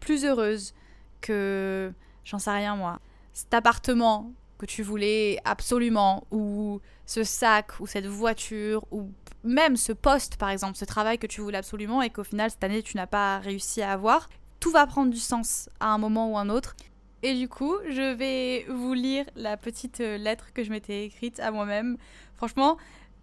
plus 0.00 0.24
heureuse 0.24 0.72
que, 1.20 1.92
j'en 2.24 2.38
sais 2.38 2.50
rien 2.50 2.76
moi, 2.76 3.00
cet 3.34 3.52
appartement 3.52 4.32
que 4.58 4.66
tu 4.66 4.82
voulais 4.82 5.38
absolument, 5.44 6.26
ou 6.30 6.80
ce 7.06 7.24
sac, 7.24 7.80
ou 7.80 7.86
cette 7.86 8.06
voiture, 8.06 8.84
ou 8.90 9.10
même 9.44 9.76
ce 9.76 9.92
poste, 9.92 10.36
par 10.36 10.50
exemple, 10.50 10.76
ce 10.76 10.84
travail 10.84 11.18
que 11.18 11.26
tu 11.26 11.40
voulais 11.40 11.58
absolument 11.58 12.02
et 12.02 12.10
qu'au 12.10 12.24
final, 12.24 12.50
cette 12.50 12.64
année, 12.64 12.82
tu 12.82 12.96
n'as 12.96 13.06
pas 13.06 13.38
réussi 13.38 13.82
à 13.82 13.92
avoir. 13.92 14.28
Tout 14.60 14.70
va 14.70 14.86
prendre 14.86 15.12
du 15.12 15.18
sens 15.18 15.70
à 15.80 15.88
un 15.88 15.98
moment 15.98 16.32
ou 16.32 16.38
un 16.38 16.48
autre. 16.48 16.74
Et 17.22 17.34
du 17.34 17.48
coup, 17.48 17.74
je 17.88 18.14
vais 18.14 18.64
vous 18.68 18.94
lire 18.94 19.24
la 19.34 19.56
petite 19.56 20.00
euh, 20.00 20.18
lettre 20.18 20.52
que 20.52 20.62
je 20.62 20.70
m'étais 20.70 21.04
écrite 21.04 21.40
à 21.40 21.50
moi-même. 21.50 21.96
Franchement, 22.36 22.76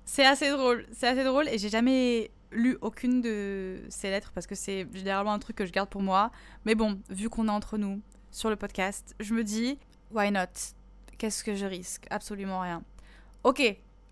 c'est 0.03 0.25
assez 0.25 0.49
drôle. 0.49 0.85
C'est 0.91 1.07
assez 1.07 1.23
drôle 1.23 1.47
et 1.47 1.57
j'ai 1.57 1.69
jamais 1.69 2.31
lu 2.51 2.77
aucune 2.81 3.21
de 3.21 3.81
ces 3.89 4.09
lettres 4.09 4.31
parce 4.33 4.47
que 4.47 4.55
c'est 4.55 4.87
généralement 4.93 5.33
un 5.33 5.39
truc 5.39 5.55
que 5.55 5.65
je 5.65 5.71
garde 5.71 5.89
pour 5.89 6.01
moi. 6.01 6.31
Mais 6.65 6.75
bon, 6.75 6.99
vu 7.09 7.29
qu'on 7.29 7.47
est 7.47 7.51
entre 7.51 7.77
nous 7.77 8.01
sur 8.31 8.49
le 8.49 8.55
podcast, 8.55 9.15
je 9.19 9.33
me 9.33 9.43
dis, 9.43 9.79
why 10.11 10.31
not? 10.31 10.75
Qu'est-ce 11.17 11.43
que 11.43 11.55
je 11.55 11.65
risque? 11.65 12.05
Absolument 12.09 12.59
rien. 12.59 12.83
Ok, 13.43 13.61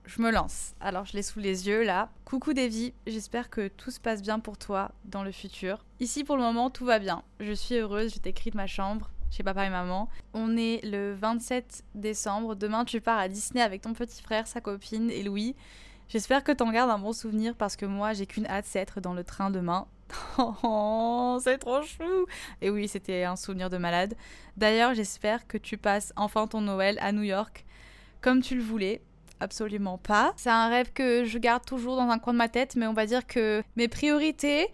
je 0.06 0.22
me 0.22 0.32
lance. 0.32 0.74
Alors, 0.80 1.06
je 1.06 1.14
l'ai 1.14 1.24
sous 1.24 1.40
les 1.40 1.68
yeux 1.68 1.84
là. 1.84 2.10
Coucou 2.26 2.54
Davy, 2.54 2.94
j'espère 3.08 3.50
que 3.50 3.68
tout 3.68 3.92
se 3.92 4.00
passe 4.00 4.22
bien 4.22 4.40
pour 4.40 4.58
toi 4.58 4.92
dans 5.06 5.24
le 5.24 5.32
futur. 5.32 5.86
Ici, 6.00 6.24
pour 6.24 6.38
le 6.38 6.44
moment, 6.44 6.70
tout 6.70 6.86
va 6.86 7.00
bien. 7.00 7.24
Je 7.40 7.54
suis 7.54 7.76
heureuse, 7.76 8.14
je 8.14 8.20
t'écris 8.20 8.52
de 8.52 8.58
ma 8.58 8.68
chambre 8.68 9.10
chez 9.32 9.44
papa 9.44 9.66
et 9.66 9.70
maman. 9.70 10.10
On 10.34 10.56
est 10.56 10.86
le 10.86 11.14
27 11.14 11.84
décembre. 11.96 12.56
Demain, 12.56 12.86
tu 12.86 13.02
pars 13.02 13.18
à 13.18 13.28
Disney 13.28 13.62
avec 13.62 13.82
ton 13.82 13.94
petit 13.94 14.22
frère, 14.22 14.48
sa 14.48 14.62
copine 14.62 15.10
et 15.10 15.24
Louis. 15.24 15.56
J'espère 16.08 16.44
que 16.44 16.52
t'en 16.52 16.72
gardes 16.72 16.92
un 16.92 17.00
bon 17.00 17.14
souvenir 17.14 17.56
parce 17.56 17.76
que 17.76 17.86
moi, 17.86 18.14
j'ai 18.14 18.28
qu'une 18.28 18.46
hâte, 18.46 18.66
c'est 18.68 18.80
être 18.80 19.02
dans 19.02 19.14
le 19.14 19.24
train 19.24 19.50
demain. 19.50 19.88
Oh, 20.64 21.40
c'est 21.42 21.58
trop 21.58 21.82
chou 21.82 22.26
Et 22.62 22.70
oui, 22.70 22.88
c'était 22.88 23.24
un 23.24 23.36
souvenir 23.36 23.70
de 23.70 23.78
malade. 23.78 24.16
D'ailleurs, 24.58 24.94
j'espère 24.94 25.48
que 25.48 25.58
tu 25.58 25.78
passes 25.78 26.14
enfin 26.16 26.48
ton 26.48 26.62
Noël 26.62 26.98
à 27.02 27.12
New 27.12 27.24
York 27.24 27.66
comme 28.22 28.42
tu 28.42 28.56
le 28.56 28.64
voulais. 28.64 29.02
Absolument 29.40 29.98
pas. 29.98 30.34
C'est 30.38 30.50
un 30.50 30.70
rêve 30.70 30.94
que 30.94 31.26
je 31.26 31.38
garde 31.38 31.66
toujours 31.66 31.98
dans 31.98 32.10
un 32.10 32.18
coin 32.18 32.34
de 32.34 32.38
ma 32.38 32.48
tête, 32.48 32.76
mais 32.76 32.88
on 32.88 32.94
va 32.94 33.06
dire 33.06 33.28
que 33.28 33.62
mes 33.76 33.90
priorités 33.90 34.68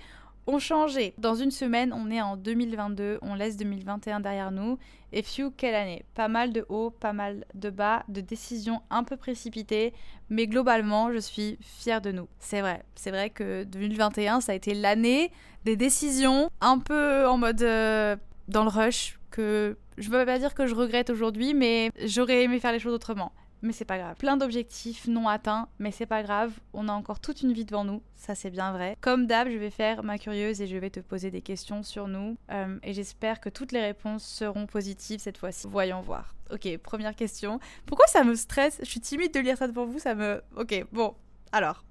ont 0.50 0.60
changé. 0.60 1.14
Dans 1.18 1.36
une 1.36 1.52
semaine, 1.52 1.94
on 1.94 2.10
est 2.12 2.22
en 2.22 2.36
2022, 2.36 3.20
on 3.22 3.36
laisse 3.36 3.58
2021 3.58 4.20
derrière 4.20 4.52
nous. 4.52 4.78
Et 5.12 5.24
few, 5.24 5.52
quelle 5.56 5.76
année? 5.76 6.04
Pas 6.14 6.28
mal 6.28 6.52
de 6.54 6.66
hauts, 6.70 6.92
pas 6.92 7.14
mal 7.14 7.46
de 7.56 7.70
bas, 7.70 8.04
de 8.10 8.22
décisions 8.22 8.82
un 8.90 9.04
peu 9.04 9.18
précipitées, 9.18 9.94
mais 10.30 10.48
globalement, 10.48 11.12
je 11.12 11.18
suis 11.18 11.58
fière 11.62 12.02
de 12.02 12.12
nous. 12.12 12.28
C'est 12.40 12.62
vrai, 12.62 12.84
c'est 12.96 13.12
vrai 13.12 13.30
que 13.30 13.64
2021, 13.64 14.42
ça 14.42 14.52
a 14.52 14.56
été 14.56 14.74
l'année 14.74 15.32
des 15.66 15.76
décisions 15.76 16.50
un 16.62 16.80
peu 16.80 17.28
en 17.28 17.38
mode 17.38 17.62
euh, 17.64 18.16
dans 18.48 18.64
le 18.64 18.70
rush, 18.70 19.20
que 19.32 19.78
je 19.98 20.10
ne 20.10 20.18
veux 20.18 20.26
pas 20.26 20.40
dire 20.40 20.54
que 20.54 20.68
je 20.68 20.76
regrette 20.76 21.10
aujourd'hui, 21.10 21.54
mais 21.54 21.92
j'aurais 22.06 22.44
aimé 22.44 22.60
faire 22.60 22.72
les 22.72 22.80
choses 22.80 22.94
autrement 22.94 23.32
mais 23.62 23.74
c'est 23.74 23.86
pas 23.86 23.98
grave. 23.98 24.16
Plein 24.18 24.38
d'objectifs 24.38 25.08
non 25.08 25.28
atteints, 25.28 25.68
mais 25.80 25.92
c'est 25.92 26.06
pas 26.06 26.24
grave, 26.24 26.52
on 26.74 26.88
a 26.88 26.92
encore 26.92 27.20
toute 27.20 27.42
une 27.42 27.54
vie 27.54 27.66
devant 27.66 27.84
nous, 27.84 28.02
ça 28.16 28.36
c'est 28.36 28.50
bien 28.50 28.72
vrai. 28.72 28.98
Comme 29.02 29.28
d'hab, 29.28 29.50
je 29.50 29.58
vais 29.58 29.70
faire 29.70 30.04
ma 30.04 30.18
curieuse 30.18 30.62
et 30.62 30.68
je 30.68 30.78
vais 30.78 30.90
te 30.90 31.00
poser 31.00 31.32
des 31.32 31.42
questions 31.42 31.84
sur 31.84 32.08
nous, 32.08 32.38
euh, 32.52 32.78
et 32.84 32.94
j'espère 32.94 33.40
que 33.40 33.50
toutes 33.50 33.72
les 33.72 33.82
réponses 33.82 34.24
seront 34.24 34.66
positives 34.66 35.20
cette 35.20 35.38
fois-ci. 35.38 35.68
Voyons 35.70 36.02
voir. 36.02 36.36
Ok, 36.52 36.78
première 36.78 37.16
question. 37.16 37.60
Pourquoi 37.86 38.08
ça 38.08 38.24
me 38.24 38.36
stresse? 38.36 38.80
Je 38.82 38.90
suis 38.90 39.02
timide 39.02 39.34
de 39.34 39.40
lire 39.40 39.58
ça 39.58 39.68
devant 39.68 39.86
vous, 39.86 40.00
ça 40.00 40.16
me... 40.16 40.42
Ok, 40.56 40.86
bon, 40.92 41.16
alors... 41.52 41.84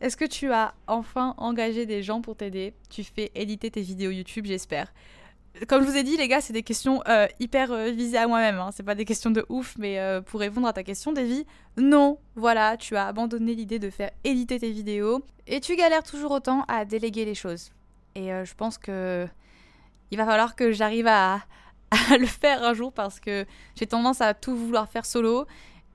Est-ce 0.00 0.16
que 0.16 0.24
tu 0.24 0.52
as 0.52 0.74
enfin 0.86 1.34
engagé 1.38 1.84
des 1.84 2.04
gens 2.04 2.20
pour 2.20 2.36
t'aider? 2.36 2.72
Tu 2.88 3.02
fais 3.02 3.32
éditer 3.34 3.68
tes 3.68 3.82
vidéos 3.82 4.12
YouTube, 4.12 4.46
j'espère 4.46 4.92
comme 5.66 5.82
je 5.84 5.90
vous 5.90 5.96
ai 5.96 6.02
dit, 6.02 6.16
les 6.16 6.28
gars, 6.28 6.40
c'est 6.40 6.52
des 6.52 6.62
questions 6.62 7.02
euh, 7.08 7.26
hyper 7.40 7.72
euh, 7.72 7.90
visées 7.90 8.18
à 8.18 8.26
moi-même. 8.26 8.58
Hein. 8.58 8.70
C'est 8.72 8.82
pas 8.82 8.94
des 8.94 9.04
questions 9.04 9.30
de 9.30 9.44
ouf, 9.48 9.74
mais 9.78 9.98
euh, 9.98 10.20
pour 10.20 10.40
répondre 10.40 10.68
à 10.68 10.72
ta 10.72 10.82
question, 10.82 11.12
Davy, 11.12 11.46
non, 11.76 12.18
voilà, 12.36 12.76
tu 12.76 12.96
as 12.96 13.06
abandonné 13.06 13.54
l'idée 13.54 13.78
de 13.78 13.90
faire 13.90 14.10
éditer 14.24 14.60
tes 14.60 14.70
vidéos 14.70 15.22
et 15.46 15.60
tu 15.60 15.76
galères 15.76 16.02
toujours 16.02 16.32
autant 16.32 16.64
à 16.68 16.84
déléguer 16.84 17.24
les 17.24 17.34
choses. 17.34 17.70
Et 18.14 18.28
je 18.28 18.54
pense 18.54 18.78
que 18.78 19.28
il 20.10 20.18
va 20.18 20.24
falloir 20.24 20.56
que 20.56 20.72
j'arrive 20.72 21.06
à, 21.06 21.34
à, 21.90 22.16
le 22.18 22.26
faire 22.26 22.64
un 22.64 22.74
jour 22.74 22.92
parce 22.92 23.20
que 23.20 23.46
j'ai 23.76 23.86
tendance 23.86 24.20
à 24.20 24.34
tout 24.34 24.56
vouloir 24.56 24.88
faire 24.88 25.06
solo. 25.06 25.46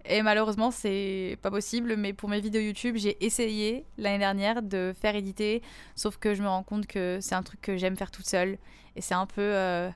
Et 0.05 0.21
malheureusement, 0.21 0.71
c'est 0.71 1.37
pas 1.41 1.49
possible. 1.49 1.95
Mais 1.97 2.13
pour 2.13 2.29
mes 2.29 2.39
vidéos 2.39 2.61
YouTube, 2.61 2.95
j'ai 2.97 3.23
essayé 3.25 3.85
l'année 3.97 4.19
dernière 4.19 4.61
de 4.61 4.93
faire 4.99 5.15
éditer. 5.15 5.61
Sauf 5.95 6.17
que 6.17 6.33
je 6.33 6.43
me 6.43 6.47
rends 6.47 6.63
compte 6.63 6.87
que 6.87 7.19
c'est 7.21 7.35
un 7.35 7.43
truc 7.43 7.61
que 7.61 7.77
j'aime 7.77 7.97
faire 7.97 8.11
toute 8.11 8.27
seule 8.27 8.57
et 8.95 9.01
c'est 9.01 9.13
un 9.13 9.25
peu. 9.25 9.41
Euh, 9.41 9.89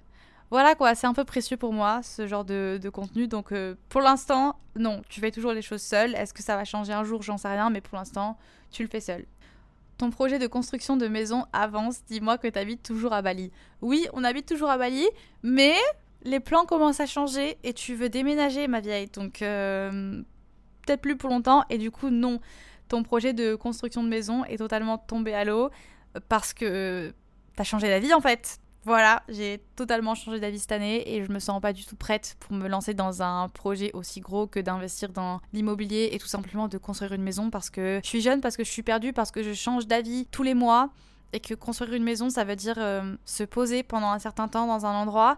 voilà 0.49 0.75
quoi, 0.75 0.95
c'est 0.95 1.07
un 1.07 1.13
peu 1.13 1.25
précieux 1.25 1.57
pour 1.57 1.73
moi, 1.73 2.01
ce 2.03 2.25
genre 2.25 2.45
de, 2.45 2.79
contenu. 2.91 3.27
Donc 3.27 3.51
euh, 3.51 3.75
pour 3.89 4.01
l'instant, 4.01 4.57
non, 4.75 5.01
tu 5.09 5.19
fais 5.19 5.31
toujours 5.31 5.51
les 5.51 5.61
choses 5.61 5.81
seule. 5.81 6.15
Est-ce 6.15 6.33
que 6.33 6.41
ça 6.41 6.55
va 6.55 6.63
changer 6.63 6.93
un 6.93 7.03
jour? 7.03 7.21
J'en 7.21 7.37
sais 7.37 7.49
rien, 7.49 7.69
mais 7.69 7.81
pour 7.81 7.97
l'instant, 7.97 8.37
tu 8.71 8.81
le 8.81 8.89
fais 8.89 9.01
seul. 9.01 9.25
Ton 9.97 10.09
projet 10.09 10.39
de 10.39 10.47
construction 10.47 10.95
de 10.95 11.07
maison 11.07 11.45
avance. 11.53 12.05
Dis-moi 12.07 12.37
que 12.37 12.47
tu 12.47 12.57
habites 12.57 12.83
toujours 12.83 13.13
à 13.13 13.21
Bali. 13.21 13.51
Oui, 13.81 14.07
on 14.13 14.23
habite 14.23 14.47
toujours 14.47 14.69
à 14.69 14.77
Bali, 14.77 15.05
mais 15.43 15.73
les 16.23 16.39
plans 16.39 16.65
commencent 16.65 16.99
à 16.99 17.07
changer 17.07 17.57
et 17.63 17.73
tu 17.73 17.95
veux 17.95 18.09
déménager, 18.09 18.67
ma 18.67 18.79
vieille. 18.79 19.07
Donc 19.07 19.41
euh, 19.41 20.21
peut-être 20.85 21.01
plus 21.01 21.17
pour 21.17 21.29
longtemps. 21.29 21.65
Et 21.69 21.77
du 21.77 21.91
coup, 21.91 22.09
non. 22.09 22.39
Ton 22.87 23.03
projet 23.03 23.33
de 23.33 23.55
construction 23.55 24.01
de 24.01 24.07
maison 24.07 24.45
est 24.45 24.57
totalement 24.57 24.97
tombé 24.97 25.33
à 25.33 25.43
l'eau 25.43 25.71
parce 26.29 26.53
que 26.53 27.13
t'as 27.57 27.65
changé 27.65 27.89
la 27.89 27.99
vie 27.99 28.13
en 28.13 28.21
fait. 28.21 28.61
Voilà, 28.83 29.23
j'ai 29.27 29.61
totalement 29.75 30.15
changé 30.15 30.39
d'avis 30.39 30.59
cette 30.59 30.71
année 30.71 31.13
et 31.13 31.25
je 31.25 31.31
me 31.31 31.39
sens 31.39 31.59
pas 31.59 31.73
du 31.73 31.85
tout 31.85 31.97
prête 31.97 32.37
pour 32.39 32.53
me 32.53 32.69
lancer 32.69 32.93
dans 32.93 33.21
un 33.21 33.49
projet 33.49 33.91
aussi 33.93 34.21
gros 34.21 34.47
que 34.47 34.61
d'investir 34.61 35.09
dans 35.09 35.41
l'immobilier 35.51 36.09
et 36.13 36.19
tout 36.19 36.27
simplement 36.27 36.69
de 36.69 36.77
construire 36.77 37.11
une 37.11 37.23
maison 37.23 37.49
parce 37.49 37.69
que 37.69 37.99
je 38.01 38.07
suis 38.07 38.21
jeune, 38.21 38.39
parce 38.39 38.55
que 38.55 38.63
je 38.63 38.71
suis 38.71 38.83
perdue, 38.83 39.11
parce 39.11 39.31
que 39.31 39.43
je 39.43 39.53
change 39.53 39.87
d'avis 39.87 40.25
tous 40.27 40.43
les 40.43 40.53
mois 40.53 40.89
et 41.33 41.41
que 41.41 41.53
construire 41.53 41.93
une 41.93 42.03
maison, 42.03 42.29
ça 42.29 42.45
veut 42.45 42.55
dire 42.55 42.75
euh, 42.77 43.15
se 43.25 43.43
poser 43.43 43.83
pendant 43.83 44.11
un 44.11 44.19
certain 44.19 44.47
temps 44.47 44.67
dans 44.67 44.85
un 44.85 44.95
endroit. 44.95 45.37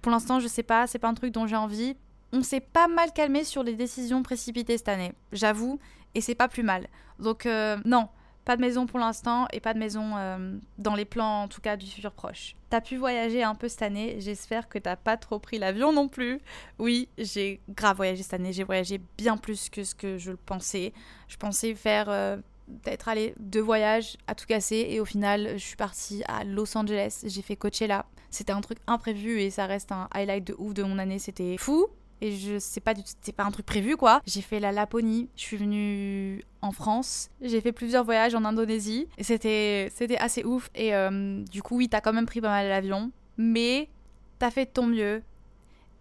Pour 0.00 0.12
l'instant, 0.12 0.38
je 0.38 0.46
sais 0.46 0.62
pas, 0.62 0.86
c'est 0.86 1.00
pas 1.00 1.08
un 1.08 1.14
truc 1.14 1.32
dont 1.32 1.48
j'ai 1.48 1.56
envie. 1.56 1.96
On 2.32 2.42
s'est 2.42 2.60
pas 2.60 2.86
mal 2.86 3.12
calmé 3.12 3.42
sur 3.42 3.62
les 3.62 3.74
décisions 3.74 4.22
précipitées 4.22 4.78
cette 4.78 4.88
année, 4.88 5.12
j'avoue, 5.32 5.80
et 6.14 6.20
c'est 6.20 6.34
pas 6.34 6.48
plus 6.48 6.62
mal. 6.62 6.86
Donc 7.18 7.46
euh, 7.46 7.78
non, 7.84 8.08
pas 8.46 8.56
de 8.56 8.62
maison 8.62 8.86
pour 8.86 9.00
l'instant 9.00 9.48
et 9.52 9.58
pas 9.58 9.74
de 9.74 9.78
maison 9.78 10.16
euh, 10.16 10.56
dans 10.78 10.94
les 10.94 11.04
plans 11.04 11.42
en 11.42 11.48
tout 11.48 11.60
cas 11.60 11.76
du 11.76 11.84
futur 11.84 12.12
proche. 12.12 12.54
T'as 12.70 12.80
pu 12.80 12.96
voyager 12.96 13.42
un 13.42 13.56
peu 13.56 13.68
cette 13.68 13.82
année, 13.82 14.16
j'espère 14.20 14.68
que 14.68 14.78
t'as 14.78 14.94
pas 14.94 15.16
trop 15.16 15.40
pris 15.40 15.58
l'avion 15.58 15.92
non 15.92 16.06
plus. 16.06 16.40
Oui, 16.78 17.08
j'ai 17.18 17.60
grave 17.68 17.96
voyagé 17.96 18.22
cette 18.22 18.34
année, 18.34 18.52
j'ai 18.52 18.62
voyagé 18.62 19.00
bien 19.18 19.36
plus 19.36 19.68
que 19.68 19.82
ce 19.82 19.96
que 19.96 20.16
je 20.16 20.30
le 20.30 20.36
pensais. 20.36 20.92
Je 21.26 21.36
pensais 21.36 21.74
faire 21.74 22.08
euh, 22.08 22.36
d'être 22.68 23.08
allé 23.08 23.34
deux 23.40 23.60
voyages 23.60 24.16
à 24.28 24.36
tout 24.36 24.46
casser 24.46 24.86
et 24.90 25.00
au 25.00 25.04
final 25.04 25.54
je 25.54 25.64
suis 25.64 25.76
partie 25.76 26.22
à 26.28 26.44
Los 26.44 26.78
Angeles, 26.78 27.24
j'ai 27.26 27.42
fait 27.42 27.56
Coachella. 27.56 28.06
C'était 28.30 28.52
un 28.52 28.60
truc 28.60 28.78
imprévu 28.86 29.40
et 29.40 29.50
ça 29.50 29.66
reste 29.66 29.90
un 29.90 30.08
highlight 30.12 30.46
de 30.46 30.54
ouf 30.58 30.72
de 30.72 30.84
mon 30.84 30.98
année, 30.98 31.18
c'était 31.18 31.56
fou 31.58 31.88
et 32.20 32.32
je 32.32 32.58
sais 32.58 32.80
pas 32.80 32.94
du 32.94 33.02
tout, 33.02 33.08
c'était 33.08 33.32
pas 33.32 33.44
un 33.44 33.50
truc 33.50 33.66
prévu 33.66 33.96
quoi. 33.96 34.22
J'ai 34.26 34.40
fait 34.40 34.60
la 34.60 34.72
Laponie, 34.72 35.28
je 35.36 35.42
suis 35.42 35.56
venue 35.56 36.42
en 36.62 36.72
France, 36.72 37.28
j'ai 37.42 37.60
fait 37.60 37.72
plusieurs 37.72 38.04
voyages 38.04 38.34
en 38.34 38.44
Indonésie. 38.44 39.06
Et 39.18 39.22
c'était 39.24 39.90
assez 40.18 40.44
ouf. 40.44 40.70
Et 40.74 40.94
euh, 40.94 41.42
du 41.44 41.62
coup 41.62 41.76
oui 41.76 41.88
t'as 41.88 42.00
quand 42.00 42.12
même 42.12 42.26
pris 42.26 42.40
pas 42.40 42.48
mal 42.48 42.68
l'avion, 42.68 43.10
mais 43.36 43.90
t'as 44.38 44.50
fait 44.50 44.66
de 44.66 44.70
ton 44.70 44.86
mieux. 44.86 45.22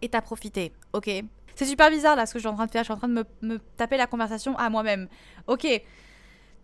Et 0.01 0.10
t'as 0.10 0.21
profité, 0.21 0.71
ok. 0.93 1.10
C'est 1.56 1.65
super 1.65 1.89
bizarre 1.89 2.15
là 2.15 2.25
ce 2.25 2.34
que 2.34 2.39
je 2.39 2.43
suis 2.43 2.49
en 2.49 2.56
train 2.56 2.65
de 2.65 2.71
faire, 2.71 2.84
je 2.84 2.88
suis 2.88 2.93
en 2.93 2.97
train 2.97 3.08
de 3.08 3.25
me, 3.41 3.60
taper 3.78 3.97
la 3.97 4.08
conversation 4.08 4.58
à 4.58 4.69
moi-même. 4.69 5.08
Ok, 5.47 5.67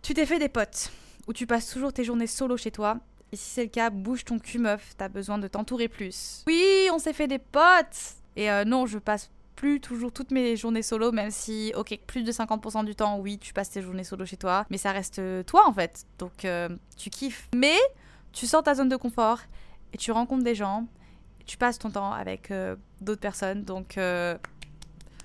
tu 0.02 0.14
t'es 0.14 0.26
fait 0.26 0.38
des 0.38 0.48
potes. 0.48 0.90
Où 1.28 1.32
tu 1.32 1.46
passes 1.46 1.70
toujours 1.70 1.92
tes 1.92 2.02
journées 2.02 2.26
solo 2.26 2.56
chez 2.56 2.72
toi. 2.72 2.98
Et 3.30 3.36
si 3.36 3.48
c'est 3.48 3.62
le 3.62 3.68
cas, 3.70 3.90
bouge 3.90 4.24
ton 4.24 4.38
cul 4.38 4.58
meuf, 4.58 4.94
t'as 4.98 5.08
besoin 5.08 5.38
de 5.38 5.46
t'entourer 5.46 5.88
plus. 5.88 6.42
Oui, 6.48 6.88
on 6.92 6.98
s'est 6.98 7.12
fait 7.12 7.28
des 7.28 7.38
potes. 7.38 8.16
Et 8.36 8.50
euh, 8.50 8.64
non, 8.64 8.86
je 8.86 8.98
passe 8.98 9.30
plus 9.54 9.80
toujours 9.80 10.12
toutes 10.12 10.30
mes 10.30 10.56
journées 10.56 10.82
solo, 10.82 11.12
même 11.12 11.30
si, 11.30 11.72
ok, 11.76 11.98
plus 12.06 12.22
de 12.22 12.32
50% 12.32 12.84
du 12.84 12.94
temps, 12.94 13.18
oui, 13.18 13.38
tu 13.38 13.52
passes 13.52 13.70
tes 13.70 13.82
journées 13.82 14.04
solo 14.04 14.26
chez 14.26 14.36
toi, 14.36 14.66
mais 14.70 14.78
ça 14.78 14.92
reste 14.92 15.18
euh, 15.18 15.42
toi 15.42 15.68
en 15.68 15.72
fait. 15.72 16.04
Donc 16.18 16.44
euh, 16.44 16.68
tu 16.96 17.10
kiffes. 17.10 17.48
Mais 17.54 17.76
tu 18.32 18.46
sors 18.46 18.62
ta 18.62 18.74
zone 18.74 18.88
de 18.88 18.96
confort 18.96 19.40
et 19.92 19.98
tu 19.98 20.10
rencontres 20.12 20.44
des 20.44 20.54
gens, 20.54 20.86
tu 21.46 21.56
passes 21.56 21.78
ton 21.78 21.90
temps 21.90 22.12
avec 22.12 22.50
euh, 22.50 22.76
d'autres 23.00 23.20
personnes, 23.20 23.64
donc 23.64 23.98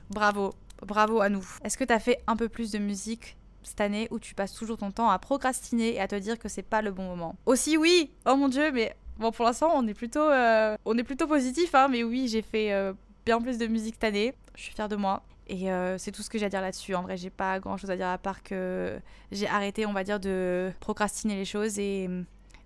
bravo, 0.10 0.54
bravo 0.82 1.22
à 1.22 1.30
nous. 1.30 1.46
Est-ce 1.64 1.78
que 1.78 1.84
tu 1.84 1.94
as 1.94 2.00
fait 2.00 2.22
un 2.28 2.36
peu 2.36 2.50
plus 2.50 2.72
de 2.72 2.80
musique 2.80 3.38
cette 3.64 3.82
année 3.82 4.08
où 4.12 4.20
tu 4.20 4.34
passes 4.34 4.54
toujours 4.54 4.78
ton 4.78 4.92
temps 4.92 5.10
à 5.10 5.20
procrastiner 5.20 5.96
et 5.96 6.00
à 6.00 6.08
te 6.08 6.16
dire 6.16 6.40
que 6.40 6.50
c'est 6.50 6.64
pas 6.64 6.82
le 6.82 6.92
bon 6.92 7.04
moment? 7.04 7.36
Aussi 7.46 7.78
oui, 7.78 8.12
oh 8.26 8.36
mon 8.36 8.50
dieu, 8.50 8.72
mais 8.72 8.96
bon 9.18 9.32
pour 9.32 9.46
l'instant 9.46 9.72
on 9.74 9.88
est 9.88 9.94
plutôt, 9.94 10.30
on 10.86 10.98
est 10.98 11.04
plutôt 11.04 11.28
positif, 11.28 11.74
hein, 11.76 11.88
mais 11.88 12.04
oui 12.04 12.28
j'ai 12.28 12.42
fait 12.42 12.94
bien 13.28 13.42
plus 13.42 13.58
de 13.58 13.68
musique 13.68 13.96
cette 13.96 14.06
année, 14.06 14.34
je 14.56 14.64
suis 14.64 14.74
fière 14.74 14.88
de 14.88 14.96
moi. 14.96 15.22
Et 15.50 15.68
c'est 15.98 16.12
tout 16.12 16.22
ce 16.22 16.30
que 16.30 16.38
j'ai 16.38 16.46
à 16.46 16.50
dire 16.50 16.62
là-dessus. 16.62 16.96
En 16.96 17.02
vrai, 17.04 17.18
j'ai 17.18 17.30
pas 17.30 17.60
grand 17.60 17.78
chose 17.78 17.92
à 17.92 17.98
dire 17.98 18.08
à 18.08 18.18
part 18.18 18.42
que 18.42 19.00
j'ai 19.32 19.48
arrêté, 19.48 19.86
on 19.86 19.94
va 19.94 20.04
dire, 20.04 20.20
de 20.20 20.72
procrastiner 20.80 21.36
les 21.36 21.46
choses 21.46 21.78
et 21.78 22.10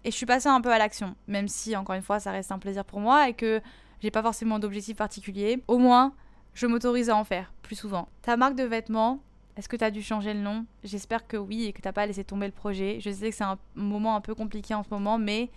et 0.04 0.10
je 0.10 0.15
suis 0.15 0.26
passée 0.26 0.50
un 0.50 0.62
peu 0.62 0.71
à 0.71 0.80
l'action, 0.80 1.15
même 1.28 1.47
si, 1.47 1.76
encore 1.76 1.93
une 1.93 2.02
fois, 2.02 2.19
ça 2.19 2.32
reste 2.32 2.52
un 2.52 2.58
plaisir 2.58 2.84
pour 2.84 3.00
moi 3.00 3.30
et 3.30 3.36
que 3.36 3.62
j'ai 4.02 4.10
pas 4.10 4.24
forcément 4.24 4.58
d'objectif 4.58 4.97
particulier. 4.97 5.62
Au 5.67 5.78
moins, 5.78 6.15
je 6.56 6.65
m'autorise 6.65 7.12
à 7.12 7.15
en 7.15 7.24
faire 7.24 7.54
plus 7.62 7.76
souvent. 7.76 8.08
Ta 8.24 8.36
marque 8.36 8.56
de 8.56 8.63
vêtements, 8.63 9.19
est-ce 9.58 9.69
que 9.69 9.76
tu 9.76 9.84
as 9.84 9.91
dû 9.91 10.02
changer 10.02 10.34
le 10.34 10.39
nom? 10.39 10.65
J'espère 10.84 11.28
que 11.28 11.38
oui 11.38 11.65
et 11.65 11.74
que 11.74 11.82
t'as 11.82 11.91
pas 11.91 12.08
laissé 12.08 12.24
tomber 12.24 12.47
le 12.47 12.52
projet. 12.52 12.97
Je 13.00 13.12
sais 13.12 13.30
que 13.30 13.36
c'est 13.36 13.43
un 13.43 13.60
moment 13.76 14.15
un 14.15 14.21
peu 14.21 14.34
compliqué 14.34 14.74
en 14.74 14.82
ce 14.82 14.89
moment, 14.89 15.19
mais 15.19 15.52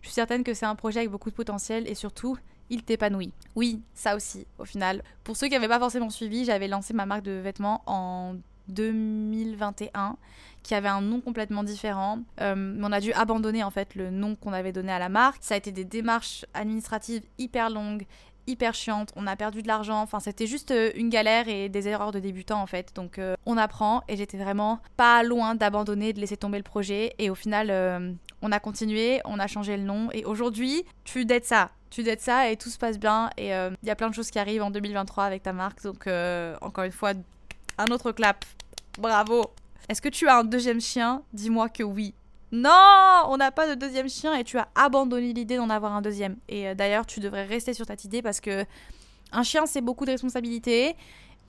je 0.00 0.06
suis 0.08 0.14
certaine 0.14 0.42
que 0.42 0.54
c'est 0.54 0.64
un 0.64 0.74
projet 0.74 1.00
avec 1.00 1.10
beaucoup 1.10 1.28
de 1.28 1.34
potentiel 1.34 1.86
et 1.86 1.94
surtout, 1.94 2.38
il 2.72 2.82
t'épanouit. 2.82 3.32
Oui, 3.54 3.82
ça 3.94 4.16
aussi, 4.16 4.46
au 4.58 4.64
final. 4.64 5.02
Pour 5.24 5.36
ceux 5.36 5.46
qui 5.46 5.52
n'avaient 5.52 5.68
pas 5.68 5.78
forcément 5.78 6.08
suivi, 6.08 6.46
j'avais 6.46 6.68
lancé 6.68 6.94
ma 6.94 7.04
marque 7.04 7.22
de 7.22 7.32
vêtements 7.32 7.82
en 7.86 8.36
2021 8.68 10.16
qui 10.62 10.74
avait 10.74 10.88
un 10.88 11.02
nom 11.02 11.20
complètement 11.20 11.64
différent. 11.64 12.20
Euh, 12.40 12.76
on 12.80 12.92
a 12.92 13.00
dû 13.00 13.12
abandonner 13.12 13.62
en 13.62 13.70
fait 13.70 13.94
le 13.94 14.10
nom 14.10 14.36
qu'on 14.36 14.52
avait 14.52 14.72
donné 14.72 14.90
à 14.90 14.98
la 14.98 15.10
marque. 15.10 15.42
Ça 15.42 15.54
a 15.54 15.58
été 15.58 15.70
des 15.70 15.84
démarches 15.84 16.46
administratives 16.54 17.22
hyper 17.38 17.68
longues, 17.68 18.06
hyper 18.46 18.74
chiantes. 18.74 19.12
On 19.16 19.26
a 19.26 19.36
perdu 19.36 19.62
de 19.62 19.68
l'argent. 19.68 20.00
Enfin, 20.00 20.20
c'était 20.20 20.46
juste 20.46 20.70
euh, 20.70 20.90
une 20.94 21.08
galère 21.08 21.48
et 21.48 21.68
des 21.68 21.88
erreurs 21.88 22.12
de 22.12 22.18
débutants 22.18 22.60
en 22.60 22.66
fait. 22.66 22.94
Donc, 22.94 23.18
euh, 23.18 23.34
on 23.46 23.56
apprend 23.56 24.02
et 24.08 24.16
j'étais 24.16 24.38
vraiment 24.38 24.80
pas 24.96 25.22
loin 25.22 25.54
d'abandonner, 25.54 26.12
de 26.12 26.20
laisser 26.20 26.36
tomber 26.36 26.58
le 26.58 26.64
projet. 26.64 27.14
Et 27.18 27.30
au 27.30 27.34
final, 27.34 28.16
on 28.42 28.52
a 28.52 28.60
continué, 28.60 29.20
on 29.24 29.38
a 29.38 29.46
changé 29.46 29.76
le 29.76 29.82
nom. 29.82 30.08
Et 30.12 30.24
aujourd'hui, 30.24 30.84
tu 31.04 31.24
dettes 31.24 31.46
ça. 31.46 31.70
Tu 31.90 32.02
dettes 32.02 32.20
ça 32.20 32.50
et 32.50 32.56
tout 32.56 32.70
se 32.70 32.78
passe 32.78 32.98
bien. 32.98 33.30
Et 33.36 33.48
il 33.48 33.86
y 33.86 33.90
a 33.90 33.96
plein 33.96 34.08
de 34.08 34.14
choses 34.14 34.30
qui 34.30 34.38
arrivent 34.38 34.62
en 34.62 34.70
2023 34.70 35.24
avec 35.24 35.42
ta 35.42 35.52
marque. 35.52 35.82
Donc, 35.82 36.08
encore 36.60 36.84
une 36.84 36.92
fois, 36.92 37.12
un 37.78 37.86
autre 37.86 38.12
clap. 38.12 38.44
Bravo. 38.98 39.46
Est-ce 39.88 40.00
que 40.00 40.08
tu 40.08 40.28
as 40.28 40.38
un 40.38 40.44
deuxième 40.44 40.80
chien? 40.80 41.22
Dis-moi 41.32 41.68
que 41.68 41.82
oui. 41.82 42.14
Non, 42.52 43.24
on 43.28 43.38
n'a 43.38 43.50
pas 43.50 43.66
de 43.66 43.74
deuxième 43.74 44.10
chien 44.10 44.34
et 44.34 44.44
tu 44.44 44.58
as 44.58 44.68
abandonné 44.74 45.32
l'idée 45.32 45.56
d'en 45.56 45.70
avoir 45.70 45.94
un 45.94 46.02
deuxième. 46.02 46.36
Et 46.50 46.68
euh, 46.68 46.74
d'ailleurs, 46.74 47.06
tu 47.06 47.18
devrais 47.18 47.46
rester 47.46 47.72
sur 47.72 47.86
cette 47.86 48.04
idée 48.04 48.20
parce 48.20 48.40
que 48.40 48.66
un 49.32 49.42
chien, 49.42 49.64
c'est 49.64 49.80
beaucoup 49.80 50.04
de 50.04 50.10
responsabilités 50.10 50.94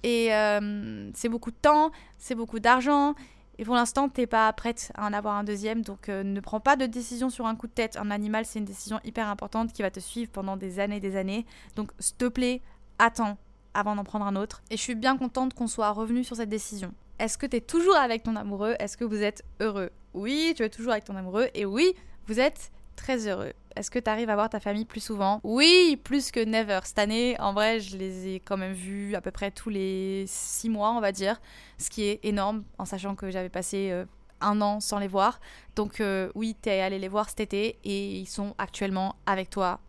et 0.04 0.34
euh, 0.34 1.12
c'est 1.13 1.28
beaucoup 1.28 1.52
de 1.52 1.58
temps, 1.62 1.92
c'est 2.18 2.36
beaucoup 2.36 2.60
d'argent. 2.60 3.16
Et 3.60 3.66
pour 3.66 3.76
l'instant, 3.76 4.08
t'es 4.08 4.28
pas 4.28 4.52
prête 4.54 4.94
à 4.96 5.06
en 5.06 5.13
avoir 5.13 5.36
un 5.36 5.44
deuxième, 5.44 5.82
donc 5.82 6.08
euh, 6.08 6.24
ne 6.24 6.39
prends 6.39 6.62
pas 6.62 6.76
de 6.78 6.86
décision 6.86 7.30
sur 7.30 7.46
un 7.46 7.56
coup 7.56 7.68
de 7.68 7.74
tête. 7.74 7.98
Un 7.98 8.10
animal, 8.10 8.46
c'est 8.46 8.60
une 8.60 8.66
décision 8.66 9.00
hyper 9.04 9.28
importante 9.28 9.74
qui 9.74 9.82
va 9.82 9.92
te 9.92 10.00
suivre 10.00 10.32
pendant 10.32 10.56
des 10.56 10.80
années 10.80 10.98
et 10.98 11.02
des 11.02 11.18
années. 11.18 11.46
Donc, 11.76 11.92
s'il 12.00 12.16
te 12.16 12.26
plaît, 12.26 12.62
attends 12.98 13.38
avant 13.74 13.96
d'en 13.96 14.06
prendre 14.06 14.26
un 14.26 14.38
autre. 14.38 14.63
Et 14.72 14.78
je 14.78 14.82
suis 14.82 14.96
bien 14.96 15.18
contente 15.18 15.54
qu'on 15.54 15.68
soit 15.68 15.92
revenu 15.92 16.24
sur 16.24 16.38
cette 16.38 16.50
décision. 16.50 16.94
Est-ce 17.20 17.38
que 17.38 17.46
tu 17.46 17.58
es 17.58 17.62
toujours 17.62 17.98
avec 17.98 18.24
ton 18.24 18.36
amoureux? 18.38 18.76
Est-ce 18.80 18.98
que 18.98 19.04
vous 19.04 19.22
êtes 19.22 19.44
heureux? 19.60 19.92
Oui, 20.13 20.54
tu 20.56 20.63
es 20.63 20.69
toujours 20.69 20.91
avec 20.91 21.04
ton 21.04 21.15
amoureux. 21.15 21.47
Et 21.54 21.65
oui, 21.65 21.93
vous 22.28 22.39
êtes 22.39 22.71
très 22.95 23.28
heureux. 23.28 23.54
Est-ce 23.76 23.89
que 23.89 23.99
tu 23.99 24.10
arrives 24.10 24.30
à 24.30 24.36
voir 24.36 24.49
ta 24.49 24.60
famille 24.60 24.86
plus 24.86 24.99
souvent? 25.04 25.39
Oui, 25.43 25.99
plus 26.04 26.32
que 26.32 26.43
never. 26.43 26.80
Cette 26.84 26.99
année, 26.99 27.36
en 27.39 27.54
vrai, 27.54 27.80
je 27.80 27.97
les 27.97 28.36
ai 28.36 28.39
quand 28.39 28.58
même 28.58 28.73
vus 28.73 29.15
à 29.15 29.21
peu 29.21 29.32
près 29.32 29.52
tous 29.52 29.69
les 29.69 30.26
six 30.28 30.69
mois, 30.69 30.91
on 30.91 31.02
va 31.02 31.12
dire. 31.12 31.41
Ce 31.78 31.89
qui 31.89 32.04
est 32.04 32.19
énorme 32.23 32.63
en 32.78 32.86
sachant 32.86 33.15
que 33.15 33.32
j'avais 33.32 33.49
passé 33.49 33.89
euh, 33.91 34.06
un 34.41 34.62
an 34.62 34.80
sans 34.80 34.99
les 34.99 35.08
voir. 35.08 35.39
Donc 35.76 36.02
euh, 36.02 36.30
oui, 36.36 36.56
tu 36.62 36.69
es 36.69 36.82
allé 36.82 36.99
les 36.99 37.08
voir 37.08 37.30
cet 37.30 37.39
été 37.39 37.80
et 37.84 38.19
ils 38.19 38.28
sont 38.28 38.54
actuellement 38.60 39.15
avec 39.26 39.49
toi 39.49 39.80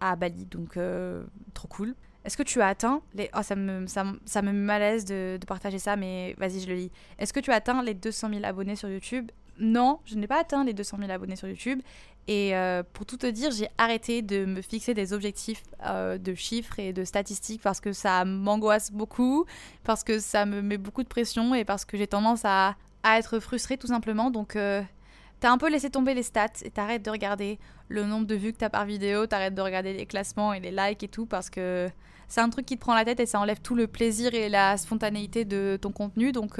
à 0.00 0.14
Bali. 0.16 0.44
Donc 0.46 0.76
euh, 0.76 1.24
trop 1.54 1.68
cool. 1.68 1.94
Est-ce 2.24 2.36
que 2.36 2.42
tu 2.42 2.60
as 2.60 2.66
atteint 2.66 3.02
les... 3.14 3.30
Oh, 3.36 3.42
ça 3.42 3.54
me, 3.54 3.86
ça, 3.86 4.04
ça 4.24 4.42
me 4.42 4.52
malaise 4.52 5.04
de, 5.04 5.38
de, 5.40 5.46
partager 5.46 5.78
ça, 5.78 5.94
mais 5.94 6.34
vas-y, 6.38 6.60
je 6.60 6.66
le 6.66 6.74
lis. 6.74 6.90
Est-ce 7.20 7.32
que 7.32 7.38
tu 7.38 7.52
as 7.52 7.54
atteint 7.54 7.80
les 7.84 7.94
200 7.94 8.30
000 8.30 8.40
abonnés 8.44 8.74
sur 8.74 8.88
YouTube 8.88 9.30
Non, 9.58 10.00
je 10.04 10.16
n'ai 10.16 10.26
pas 10.26 10.40
atteint 10.40 10.64
les 10.64 10.74
200 10.74 10.98
000 10.98 11.10
abonnés 11.10 11.36
sur 11.36 11.48
YouTube. 11.48 11.80
Et 12.28 12.56
euh, 12.56 12.82
pour 12.92 13.06
tout 13.06 13.16
te 13.16 13.26
dire, 13.26 13.50
j'ai 13.52 13.68
arrêté 13.78 14.20
de 14.20 14.44
me 14.44 14.60
fixer 14.60 14.94
des 14.94 15.12
objectifs 15.12 15.62
euh, 15.84 16.18
de 16.18 16.34
chiffres 16.34 16.78
et 16.80 16.92
de 16.92 17.04
statistiques 17.04 17.62
parce 17.62 17.80
que 17.80 17.92
ça 17.92 18.24
m'angoisse 18.24 18.90
beaucoup, 18.90 19.46
parce 19.84 20.02
que 20.02 20.18
ça 20.18 20.44
me 20.44 20.60
met 20.60 20.76
beaucoup 20.76 21.04
de 21.04 21.08
pression 21.08 21.54
et 21.54 21.64
parce 21.64 21.84
que 21.84 21.96
j'ai 21.96 22.08
tendance 22.08 22.42
à, 22.44 22.76
être 23.04 23.38
frustrée 23.38 23.78
tout 23.78 23.86
simplement. 23.86 24.32
Donc, 24.32 24.56
euh, 24.56 24.82
t'as 25.38 25.52
un 25.52 25.58
peu 25.58 25.70
laissé 25.70 25.88
tomber 25.88 26.14
les 26.14 26.24
stats 26.24 26.48
et 26.64 26.70
t'arrêtes 26.70 27.04
de 27.04 27.10
regarder 27.10 27.60
le 27.88 28.04
nombre 28.04 28.26
de 28.26 28.34
vues 28.34 28.52
que 28.52 28.58
t'as 28.58 28.70
par 28.70 28.84
vidéo, 28.84 29.28
t'arrêtes 29.28 29.54
de 29.54 29.62
regarder 29.62 29.92
les 29.92 30.06
classements 30.06 30.52
et 30.52 30.58
les 30.58 30.72
likes 30.72 31.04
et 31.04 31.08
tout 31.08 31.26
parce 31.26 31.48
que 31.48 31.88
c'est 32.26 32.40
un 32.40 32.50
truc 32.50 32.66
qui 32.66 32.74
te 32.74 32.80
prend 32.80 32.96
la 32.96 33.04
tête 33.04 33.20
et 33.20 33.26
ça 33.26 33.38
enlève 33.38 33.60
tout 33.60 33.76
le 33.76 33.86
plaisir 33.86 34.34
et 34.34 34.48
la 34.48 34.76
spontanéité 34.76 35.44
de 35.44 35.78
ton 35.80 35.92
contenu. 35.92 36.32
Donc 36.32 36.58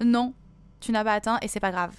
non, 0.00 0.34
tu 0.80 0.90
n'as 0.90 1.04
pas 1.04 1.12
atteint 1.12 1.38
et 1.40 1.46
c'est 1.46 1.60
pas 1.60 1.70
grave. 1.70 1.94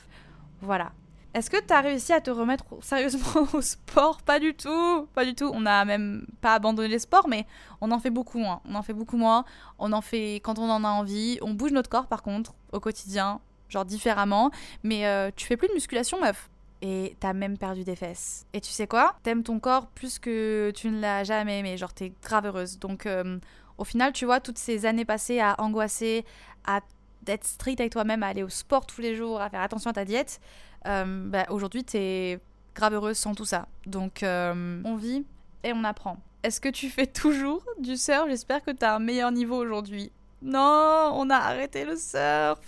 Voilà. 0.62 0.92
Est-ce 1.34 1.50
que 1.50 1.58
tu 1.58 1.74
réussi 1.74 2.14
à 2.14 2.22
te 2.22 2.32
remettre 2.32 2.66
sérieusement 2.82 3.48
au 3.54 3.62
sport? 3.62 4.22
Pas 4.24 4.40
du 4.40 4.56
tout, 4.56 5.08
pas 5.14 5.24
du 5.24 5.36
tout. 5.36 5.52
On 5.54 5.62
n'a 5.62 5.86
même 5.86 6.26
pas 6.42 6.56
abandonné 6.56 6.88
les 6.88 7.00
sports, 7.00 7.28
mais 7.28 7.46
on 7.80 7.92
en 7.92 8.00
fait 8.00 8.10
beaucoup 8.10 8.40
moins. 8.40 8.62
On 8.68 8.76
en 8.76 8.82
fait 8.82 8.94
beaucoup 8.94 9.18
moins. 9.18 9.46
On 9.78 9.94
en 9.94 10.02
fait 10.02 10.36
quand 10.36 10.58
on 10.58 10.70
en 10.70 10.84
a 10.84 10.90
envie. 10.90 11.38
On 11.42 11.54
bouge 11.54 11.72
notre 11.72 11.90
corps 11.90 12.08
par 12.08 12.24
contre 12.24 12.56
au 12.72 12.80
quotidien, 12.80 13.40
genre 13.70 13.86
différemment. 13.86 14.50
Mais 14.84 15.06
euh, 15.06 15.30
tu 15.36 15.46
fais 15.46 15.58
plus 15.58 15.68
de 15.68 15.74
musculation, 15.74 16.20
meuf 16.20 16.50
et 16.82 17.16
t'as 17.20 17.34
même 17.34 17.58
perdu 17.58 17.84
des 17.84 17.96
fesses. 17.96 18.46
Et 18.54 18.62
tu 18.62 18.72
sais 18.72 18.88
quoi? 18.88 19.16
T'aimes 19.24 19.44
ton 19.44 19.60
corps 19.60 19.88
plus 19.88 20.20
que 20.20 20.72
tu 20.76 20.90
ne 20.90 21.00
l'as 21.00 21.24
jamais 21.24 21.60
aimé, 21.60 21.78
genre 21.78 21.94
t'es 21.94 22.14
grave 22.22 22.46
heureuse. 22.46 22.80
Donc 22.80 23.06
euh, 23.06 23.40
au 23.78 23.84
final, 23.84 24.14
tu 24.14 24.26
vois, 24.26 24.40
toutes 24.40 24.58
ces 24.58 24.86
années 24.86 25.06
passées 25.06 25.40
à 25.40 25.56
angoisser, 25.60 26.26
à 26.66 26.82
être 27.30 27.46
strict 27.46 27.80
avec 27.80 27.92
toi-même, 27.92 28.24
à 28.24 28.28
aller 28.28 28.44
au 28.44 28.50
sport 28.50 28.86
tous 28.86 29.02
les 29.02 29.16
jours, 29.16 29.42
à 29.42 29.50
faire 29.50 29.62
attention 29.62 29.90
à 29.90 29.94
ta 29.94 30.06
diète, 30.06 30.40
euh, 30.86 31.30
bah, 31.30 31.46
aujourd'hui 31.50 31.84
t'es 31.84 32.40
grave 32.76 32.94
heureuse 32.94 33.18
sans 33.18 33.36
tout 33.36 33.46
ça. 33.46 33.68
Donc 33.86 34.24
euh, 34.24 34.82
on 34.86 34.96
vit 34.96 35.26
et 35.64 35.74
on 35.74 35.84
apprend. 35.84 36.18
Est-ce 36.44 36.62
que 36.62 36.70
tu 36.70 36.90
fais 36.90 37.08
toujours 37.08 37.64
du 37.80 37.98
surf? 37.98 38.28
J'espère 38.30 38.64
que 38.64 38.72
t'as 38.72 38.96
un 38.96 39.00
meilleur 39.00 39.32
niveau 39.32 39.58
aujourd'hui. 39.58 40.12
Non, 40.42 41.12
on 41.16 41.30
a 41.30 41.38
arrêté 41.38 41.84
le 41.84 41.96
surf. 41.96 42.60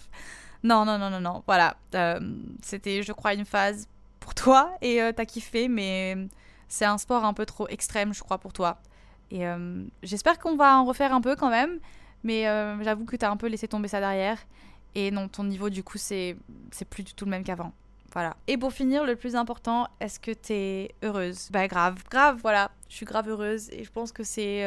Non, 0.63 0.83
non, 0.83 0.97
non, 0.97 1.09
non, 1.09 1.21
non. 1.21 1.43
Voilà. 1.45 1.77
C'était, 2.61 3.03
je 3.03 3.13
crois, 3.13 3.33
une 3.33 3.45
phase 3.45 3.87
toi 4.33 4.71
et 4.81 5.01
euh, 5.01 5.11
t'as 5.11 5.25
kiffé, 5.25 5.67
mais 5.67 6.15
c'est 6.67 6.85
un 6.85 6.97
sport 6.97 7.25
un 7.25 7.33
peu 7.33 7.45
trop 7.45 7.67
extrême, 7.67 8.13
je 8.13 8.21
crois, 8.21 8.37
pour 8.37 8.53
toi. 8.53 8.77
Et 9.31 9.45
euh, 9.45 9.83
j'espère 10.03 10.39
qu'on 10.39 10.55
va 10.55 10.77
en 10.77 10.85
refaire 10.85 11.13
un 11.13 11.21
peu 11.21 11.35
quand 11.35 11.49
même, 11.49 11.79
mais 12.23 12.47
euh, 12.47 12.81
j'avoue 12.83 13.05
que 13.05 13.15
t'as 13.15 13.29
un 13.29 13.37
peu 13.37 13.47
laissé 13.47 13.67
tomber 13.67 13.87
ça 13.87 13.99
derrière. 13.99 14.37
Et 14.95 15.11
non, 15.11 15.27
ton 15.27 15.43
niveau, 15.43 15.69
du 15.69 15.83
coup, 15.83 15.97
c'est 15.97 16.35
plus 16.89 17.03
du 17.03 17.13
tout 17.13 17.25
le 17.25 17.31
même 17.31 17.43
qu'avant. 17.43 17.73
Voilà. 18.13 18.35
Et 18.47 18.57
pour 18.57 18.73
finir, 18.73 19.05
le 19.05 19.15
plus 19.15 19.35
important, 19.35 19.87
est-ce 19.99 20.19
que 20.19 20.31
t'es 20.31 20.95
heureuse? 21.03 21.49
Bah 21.51 21.67
grave, 21.67 22.03
grave, 22.09 22.39
voilà. 22.41 22.71
Je 22.89 22.95
suis 22.95 23.05
grave 23.05 23.29
heureuse 23.29 23.69
et 23.71 23.83
je 23.83 23.91
pense 23.91 24.11
que 24.11 24.23
c'est 24.23 24.65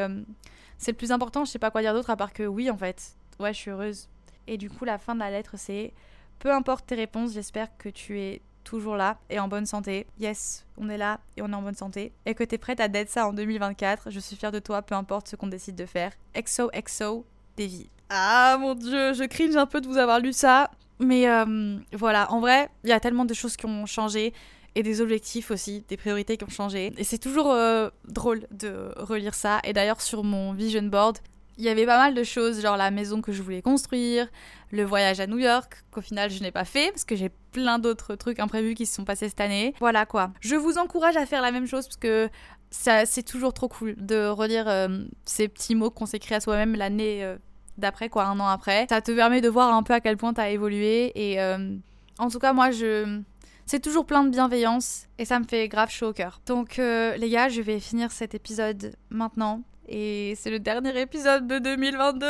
c'est 0.78 0.92
le 0.92 0.96
plus 0.96 1.10
important. 1.10 1.44
Je 1.44 1.50
sais 1.50 1.58
pas 1.58 1.72
quoi 1.72 1.80
dire 1.80 1.92
d'autre 1.92 2.10
à 2.10 2.16
part 2.16 2.32
que 2.32 2.44
oui, 2.44 2.70
en 2.70 2.76
fait. 2.76 3.16
Ouais, 3.40 3.52
je 3.52 3.58
suis 3.58 3.70
heureuse. 3.70 4.08
Et 4.46 4.58
du 4.58 4.70
coup, 4.70 4.84
la 4.84 4.98
fin 4.98 5.14
de 5.14 5.20
la 5.20 5.30
lettre, 5.30 5.54
c'est 5.56 5.92
peu 6.38 6.52
importe 6.52 6.86
tes 6.86 6.96
réponses, 6.96 7.32
j'espère 7.32 7.76
que 7.76 7.88
tu 7.88 8.20
es 8.20 8.42
toujours 8.64 8.96
là 8.96 9.18
et 9.30 9.38
en 9.38 9.46
bonne 9.46 9.66
santé. 9.66 10.06
Yes, 10.18 10.66
on 10.76 10.88
est 10.88 10.98
là 10.98 11.20
et 11.36 11.42
on 11.42 11.48
est 11.50 11.54
en 11.54 11.62
bonne 11.62 11.76
santé. 11.76 12.12
Et 12.26 12.34
que 12.34 12.42
tu 12.42 12.56
es 12.56 12.58
prête 12.58 12.80
à 12.80 12.88
d'être 12.88 13.10
ça 13.10 13.28
en 13.28 13.32
2024. 13.32 14.10
Je 14.10 14.18
suis 14.18 14.34
fière 14.34 14.50
de 14.50 14.58
toi, 14.58 14.82
peu 14.82 14.96
importe 14.96 15.28
ce 15.28 15.36
qu'on 15.36 15.46
décide 15.46 15.76
de 15.76 15.86
faire. 15.86 16.12
Exo, 16.34 16.70
exo, 17.58 17.72
Davy. 17.72 17.90
Ah 18.10 18.56
mon 18.60 18.74
dieu, 18.74 19.14
je 19.14 19.24
cringe 19.24 19.56
un 19.56 19.66
peu 19.66 19.80
de 19.80 19.86
vous 19.86 19.98
avoir 19.98 20.20
lu 20.20 20.32
ça. 20.32 20.70
Mais 20.98 21.28
euh, 21.28 21.78
voilà, 21.92 22.30
en 22.30 22.40
vrai, 22.40 22.68
il 22.84 22.90
y 22.90 22.92
a 22.92 23.00
tellement 23.00 23.24
de 23.24 23.34
choses 23.34 23.56
qui 23.56 23.66
ont 23.66 23.86
changé 23.86 24.32
et 24.74 24.82
des 24.82 25.00
objectifs 25.00 25.50
aussi, 25.50 25.84
des 25.88 25.96
priorités 25.96 26.36
qui 26.36 26.44
ont 26.44 26.48
changé. 26.48 26.92
Et 26.96 27.04
c'est 27.04 27.18
toujours 27.18 27.50
euh, 27.50 27.90
drôle 28.06 28.46
de 28.50 28.92
relire 28.96 29.34
ça. 29.34 29.60
Et 29.64 29.72
d'ailleurs, 29.72 30.00
sur 30.00 30.24
mon 30.24 30.52
vision 30.52 30.82
board, 30.82 31.18
il 31.58 31.64
y 31.64 31.68
avait 31.68 31.86
pas 31.86 31.98
mal 31.98 32.14
de 32.14 32.22
choses, 32.22 32.62
genre 32.62 32.76
la 32.76 32.90
maison 32.90 33.20
que 33.20 33.32
je 33.32 33.42
voulais 33.42 33.62
construire, 33.62 34.28
le 34.70 34.84
voyage 34.84 35.20
à 35.20 35.26
New 35.26 35.38
York, 35.38 35.84
qu'au 35.90 36.00
final 36.00 36.30
je 36.30 36.42
n'ai 36.42 36.50
pas 36.50 36.64
fait, 36.64 36.90
parce 36.90 37.04
que 37.04 37.14
j'ai 37.14 37.30
plein 37.52 37.78
d'autres 37.78 38.14
trucs 38.14 38.40
imprévus 38.40 38.74
qui 38.74 38.86
se 38.86 38.94
sont 38.94 39.04
passés 39.04 39.28
cette 39.28 39.40
année. 39.40 39.74
Voilà 39.78 40.06
quoi. 40.06 40.30
Je 40.40 40.56
vous 40.56 40.78
encourage 40.78 41.16
à 41.16 41.26
faire 41.26 41.42
la 41.42 41.52
même 41.52 41.66
chose, 41.66 41.86
parce 41.86 41.98
que 41.98 42.30
c'est 42.72 43.22
toujours 43.22 43.52
trop 43.52 43.68
cool 43.68 43.94
de 43.98 44.28
relire 44.28 44.66
euh, 44.66 45.04
ces 45.24 45.46
petits 45.48 45.74
mots 45.74 45.90
qu'on 45.90 46.06
s'écrit 46.06 46.34
à 46.34 46.40
soi-même 46.40 46.74
l'année 46.74 47.22
euh, 47.22 47.36
d'après, 47.78 48.08
quoi, 48.08 48.24
un 48.24 48.40
an 48.40 48.46
après. 48.46 48.86
Ça 48.88 49.00
te 49.00 49.12
permet 49.12 49.40
de 49.40 49.48
voir 49.48 49.74
un 49.74 49.82
peu 49.82 49.92
à 49.92 50.00
quel 50.00 50.16
point 50.16 50.32
t'as 50.32 50.50
évolué, 50.50 51.12
et 51.14 51.40
euh, 51.40 51.76
en 52.18 52.28
tout 52.28 52.38
cas, 52.38 52.52
moi, 52.52 52.70
je 52.70 53.20
C'est 53.66 53.80
toujours 53.80 54.06
plein 54.06 54.24
de 54.24 54.30
bienveillance 54.30 55.06
et 55.18 55.24
ça 55.24 55.38
me 55.38 55.44
fait 55.44 55.68
grave 55.68 55.90
chaud 55.90 56.08
au 56.08 56.12
cœur. 56.12 56.40
Donc 56.46 56.78
les 56.78 57.30
gars, 57.30 57.48
je 57.48 57.60
vais 57.60 57.78
finir 57.78 58.10
cet 58.10 58.34
épisode 58.34 58.96
maintenant. 59.10 59.62
Et 59.94 60.32
c'est 60.36 60.50
le 60.50 60.58
dernier 60.58 60.98
épisode 60.98 61.46
de 61.46 61.58
2022 61.58 62.26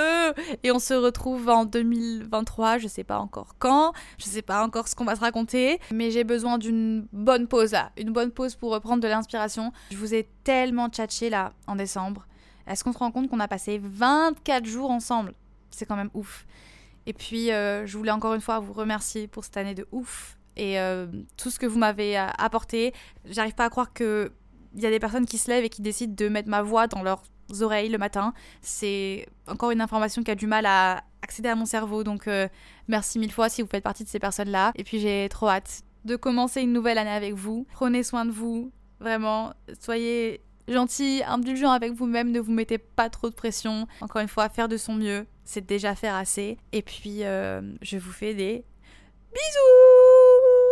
et 0.65 0.73
on 0.73 0.81
se 0.81 0.95
retrouve 0.95 1.49
en 1.49 1.65
2023, 1.65 2.79
je 2.79 2.89
sais 2.89 3.05
pas 3.05 3.21
encore 3.21 3.55
quand, 3.61 3.93
je 4.19 4.25
sais 4.25 4.43
pas 4.43 4.65
encore 4.65 4.89
ce 4.89 4.97
qu'on 4.97 5.05
va 5.05 5.15
se 5.15 5.21
raconter, 5.21 5.79
mais 5.93 6.11
j'ai 6.11 6.25
besoin 6.25 6.59
d'une 6.59 7.07
bonne 7.13 7.47
pause 7.47 7.71
là, 7.71 7.93
une 7.97 8.13
bonne 8.13 8.33
pause 8.33 8.57
pour 8.57 8.73
reprendre 8.73 9.01
de 9.01 9.07
l'inspiration. 9.07 9.73
Je 9.93 9.97
vous 9.97 10.13
ai 10.13 10.29
tellement 10.43 10.89
tchatché 10.89 11.31
là 11.31 11.53
en 11.69 11.77
décembre. 11.77 12.27
Est-ce 12.67 12.83
qu'on 12.83 12.93
se 12.93 12.99
rend 12.99 13.13
compte 13.13 13.31
qu'on 13.31 13.39
a 13.39 13.47
passé 13.47 13.81
24 13.81 14.67
jours 14.67 14.91
ensemble? 14.91 15.33
C'est 15.71 15.87
quand 15.87 15.97
même 15.97 16.11
ouf. 16.15 16.47
Et 17.07 17.13
puis, 17.13 17.53
euh, 17.53 17.87
je 17.87 17.97
voulais 17.97 18.11
encore 18.11 18.35
une 18.35 18.41
fois 18.41 18.59
vous 18.59 18.73
remercier 18.73 19.29
pour 19.29 19.45
cette 19.45 19.57
année 19.57 19.75
de 19.75 19.87
ouf 19.93 20.37
et 20.57 20.81
euh, 20.81 21.07
tout 21.37 21.51
ce 21.51 21.61
que 21.61 21.67
vous 21.67 21.79
m'avez 21.79 22.19
euh, 22.19 22.27
apporté. 22.39 22.93
J'arrive 23.25 23.55
pas 23.55 23.67
à 23.67 23.71
croire 23.71 23.93
qu'il 23.93 24.31
y 24.75 24.87
a 24.87 24.91
des 24.91 25.01
personnes 25.01 25.27
qui 25.27 25.39
se 25.39 25.49
lèvent 25.49 25.65
et 25.65 25.69
qui 25.69 25.83
décident 25.83 26.15
de 26.17 26.29
mettre 26.29 26.49
ma 26.49 26.63
voix 26.63 26.89
dans 26.89 27.03
leurs 27.03 27.23
oreilles 27.61 27.91
le 27.91 27.99
matin. 27.99 28.33
C'est 28.63 29.27
encore 29.47 29.71
une 29.71 29.81
information 29.81 30.23
qui 30.23 30.31
a 30.31 30.35
du 30.35 30.47
mal 30.47 30.65
à 30.67 31.05
accéder 31.23 31.51
à 31.51 31.55
mon 31.55 31.67
cerveau. 31.67 32.05
Donc, 32.05 32.29
merci 32.89 33.19
mille 33.19 33.33
fois 33.33 33.49
si 33.49 33.63
vous 33.63 33.69
faites 33.69 33.85
partie 33.85 34.05
de 34.05 34.09
ces 34.09 34.19
personnes-là. 34.19 34.73
Et 34.77 34.85
puis, 34.85 34.99
j'ai 34.99 35.29
trop 35.31 35.49
hâte 35.49 35.83
de 36.05 36.17
commencer 36.17 36.63
une 36.63 36.73
nouvelle 36.73 36.99
année 36.99 37.11
avec 37.11 37.35
vous. 37.35 37.67
Prenez 37.73 38.03
soin 38.03 38.25
de 38.25 38.31
vous. 38.31 38.73
Vraiment, 39.01 39.53
soyez 39.81 40.41
gentil, 40.69 41.23
indulgent 41.27 41.71
avec 41.71 41.93
vous-même, 41.93 42.31
ne 42.31 42.41
vous 42.41 42.53
mettez 42.53 42.79
pas 42.79 43.11
trop 43.11 43.29
de 43.29 43.35
pression. 43.35 43.87
Encore 44.01 44.23
une 44.23 44.29
fois, 44.29 44.49
faire 44.49 44.69
de 44.69 44.77
son 44.77 44.95
mieux, 44.95 45.27
c'est 45.45 45.67
déjà 45.67 45.95
faire 45.95 46.15
assez. 46.15 46.59
Et 46.73 46.83
puis, 46.83 47.25
euh, 47.25 47.61
je 47.83 47.99
vous 47.99 48.13
fais 48.13 48.35
des 48.35 48.65
bisous 49.33 50.72